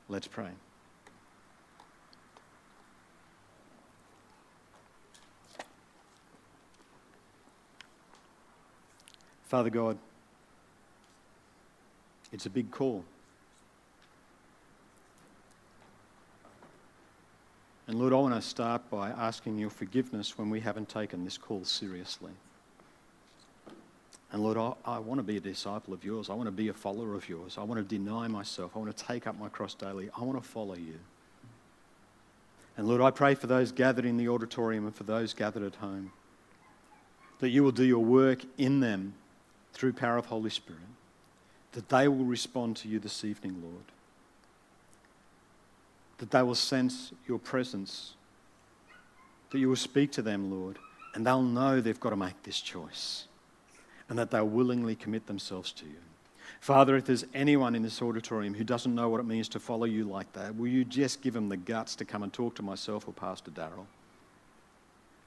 Let's 0.07 0.27
pray. 0.27 0.51
Father 9.43 9.69
God, 9.69 9.97
it's 12.31 12.45
a 12.45 12.49
big 12.49 12.71
call. 12.71 13.03
And 17.91 17.99
Lord, 17.99 18.13
I 18.13 18.15
want 18.15 18.33
to 18.35 18.41
start 18.41 18.89
by 18.89 19.09
asking 19.09 19.57
your 19.57 19.69
forgiveness 19.69 20.37
when 20.37 20.49
we 20.49 20.61
haven't 20.61 20.87
taken 20.87 21.25
this 21.25 21.37
call 21.37 21.65
seriously. 21.65 22.31
And 24.31 24.41
Lord, 24.41 24.55
I, 24.55 24.71
I, 24.93 24.99
want 24.99 25.19
to 25.19 25.23
be 25.23 25.35
a 25.35 25.41
disciple 25.41 25.93
of 25.93 26.05
yours. 26.05 26.29
I 26.29 26.33
want 26.33 26.47
to 26.47 26.53
be 26.53 26.69
a 26.69 26.73
follower 26.73 27.15
of 27.15 27.27
yours. 27.27 27.57
I 27.57 27.63
want 27.63 27.85
to 27.85 27.95
deny 27.95 28.29
myself. 28.29 28.71
I 28.77 28.79
want 28.79 28.95
to 28.95 29.03
take 29.03 29.27
up 29.27 29.37
my 29.37 29.49
cross 29.49 29.73
daily. 29.73 30.09
I 30.17 30.23
want 30.23 30.41
to 30.41 30.49
follow 30.49 30.75
you. 30.75 30.99
And 32.77 32.87
Lord, 32.87 33.01
I 33.01 33.11
pray 33.11 33.35
for 33.35 33.47
those 33.47 33.73
gathered 33.73 34.05
in 34.05 34.15
the 34.15 34.29
auditorium 34.29 34.85
and 34.85 34.95
for 34.95 35.03
those 35.03 35.33
gathered 35.33 35.63
at 35.63 35.75
home 35.75 36.13
that 37.39 37.49
you 37.49 37.61
will 37.61 37.73
do 37.73 37.83
your 37.83 38.05
work 38.05 38.39
in 38.57 38.79
them 38.79 39.15
through 39.73 39.91
power 39.91 40.15
of 40.15 40.27
Holy 40.27 40.49
Spirit, 40.49 40.79
that 41.73 41.89
they 41.89 42.07
will 42.07 42.23
respond 42.23 42.77
to 42.77 42.87
you 42.87 42.99
this 42.99 43.25
evening, 43.25 43.61
Lord. 43.61 43.83
That 46.21 46.29
they 46.29 46.43
will 46.43 46.53
sense 46.53 47.11
your 47.27 47.39
presence, 47.39 48.13
that 49.49 49.57
you 49.57 49.67
will 49.67 49.75
speak 49.75 50.11
to 50.11 50.21
them, 50.21 50.51
Lord, 50.51 50.77
and 51.15 51.25
they'll 51.25 51.41
know 51.41 51.81
they've 51.81 51.99
got 51.99 52.11
to 52.11 52.15
make 52.15 52.43
this 52.43 52.61
choice 52.61 53.25
and 54.07 54.19
that 54.19 54.29
they'll 54.29 54.47
willingly 54.47 54.95
commit 54.95 55.25
themselves 55.25 55.71
to 55.71 55.85
you. 55.85 55.97
Father, 56.59 56.95
if 56.95 57.05
there's 57.05 57.25
anyone 57.33 57.73
in 57.73 57.81
this 57.81 58.03
auditorium 58.03 58.53
who 58.53 58.63
doesn't 58.63 58.93
know 58.93 59.09
what 59.09 59.19
it 59.19 59.25
means 59.25 59.49
to 59.49 59.59
follow 59.59 59.85
you 59.85 60.03
like 60.03 60.31
that, 60.33 60.55
will 60.55 60.67
you 60.67 60.85
just 60.85 61.23
give 61.23 61.33
them 61.33 61.49
the 61.49 61.57
guts 61.57 61.95
to 61.95 62.05
come 62.05 62.21
and 62.21 62.31
talk 62.31 62.53
to 62.53 62.61
myself 62.61 63.07
or 63.07 63.13
Pastor 63.13 63.49
Daryl? 63.49 63.87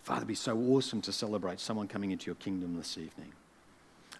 Father, 0.04 0.18
it'd 0.18 0.28
be 0.28 0.36
so 0.36 0.56
awesome 0.56 1.00
to 1.00 1.12
celebrate 1.12 1.58
someone 1.58 1.88
coming 1.88 2.12
into 2.12 2.26
your 2.26 2.36
kingdom 2.36 2.76
this 2.76 2.96
evening. 2.96 3.32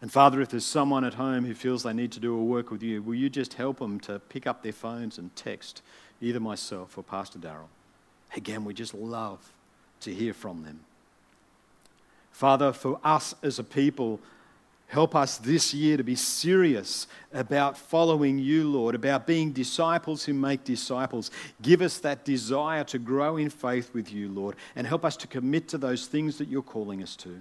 And 0.01 0.11
Father, 0.11 0.41
if 0.41 0.49
there's 0.49 0.67
someone 0.67 1.05
at 1.05 1.15
home 1.15 1.45
who 1.45 1.55
feels 1.55 1.85
they 1.85 1.93
need 1.93 2.11
to 2.13 2.21
do 2.21 2.37
a 2.37 2.43
work 2.43 2.71
with 2.71 2.83
you, 2.83 3.01
will 3.01 3.15
you 3.15 3.31
just 3.31 3.55
help 3.55 3.79
them 3.79 4.01
to 4.01 4.19
pick 4.19 4.47
up 4.47 4.63
their 4.63 4.73
phones 4.73 5.19
and 5.19 5.35
text 5.37 5.83
either 6.25 6.41
myself 6.41 6.97
or 6.97 7.03
Pastor 7.03 7.39
Daryl? 7.39 7.69
Again, 8.37 8.65
we 8.65 8.75
just 8.75 8.95
love 8.95 9.53
to 10.01 10.13
hear 10.13 10.35
from 10.35 10.65
them. 10.65 10.81
Father, 12.33 12.73
for 12.73 12.99
us 13.05 13.35
as 13.43 13.59
a 13.59 13.65
people, 13.65 14.21
Help 14.95 15.17
us 15.17 15.39
this 15.39 15.75
year 15.75 15.97
to 15.97 16.05
be 16.05 16.15
serious 16.15 17.07
about 17.33 17.77
following 17.77 18.39
you, 18.39 18.71
Lord, 18.71 18.95
about 18.95 19.27
being 19.27 19.51
disciples 19.51 20.25
who 20.25 20.35
make 20.35 20.63
disciples. 20.63 21.31
Give 21.63 21.83
us 21.83 21.99
that 21.99 22.25
desire 22.25 22.85
to 22.85 22.99
grow 22.99 23.37
in 23.37 23.51
faith 23.51 23.93
with 23.93 24.13
you, 24.13 24.29
Lord, 24.29 24.57
and 24.77 24.87
help 24.87 25.05
us 25.05 25.17
to 25.17 25.27
commit 25.27 25.67
to 25.69 25.79
those 25.79 26.07
things 26.07 26.39
that 26.39 26.49
you're 26.49 26.63
calling 26.63 27.03
us 27.03 27.17
to. 27.17 27.41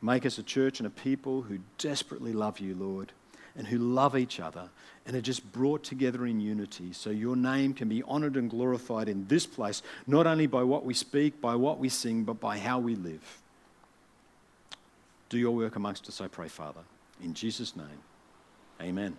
Make 0.00 0.26
us 0.26 0.38
a 0.38 0.42
church 0.42 0.80
and 0.80 0.86
a 0.88 0.90
people 0.90 1.42
who 1.42 1.60
desperately 1.78 2.32
love 2.32 2.58
you, 2.58 2.74
Lord, 2.74 3.12
and 3.56 3.66
who 3.66 3.78
love 3.78 4.16
each 4.16 4.40
other 4.40 4.70
and 5.06 5.16
are 5.16 5.20
just 5.20 5.50
brought 5.52 5.82
together 5.82 6.26
in 6.26 6.40
unity 6.40 6.92
so 6.92 7.10
your 7.10 7.36
name 7.36 7.74
can 7.74 7.88
be 7.88 8.02
honored 8.04 8.36
and 8.36 8.50
glorified 8.50 9.08
in 9.08 9.26
this 9.28 9.46
place, 9.46 9.82
not 10.06 10.26
only 10.26 10.46
by 10.46 10.62
what 10.62 10.84
we 10.84 10.94
speak, 10.94 11.40
by 11.40 11.54
what 11.54 11.78
we 11.78 11.88
sing, 11.88 12.24
but 12.24 12.40
by 12.40 12.58
how 12.58 12.78
we 12.78 12.94
live. 12.94 13.40
Do 15.28 15.38
your 15.38 15.52
work 15.52 15.76
amongst 15.76 16.08
us, 16.08 16.20
I 16.20 16.28
pray, 16.28 16.48
Father. 16.48 16.82
In 17.22 17.34
Jesus' 17.34 17.74
name, 17.76 17.86
amen. 18.80 19.16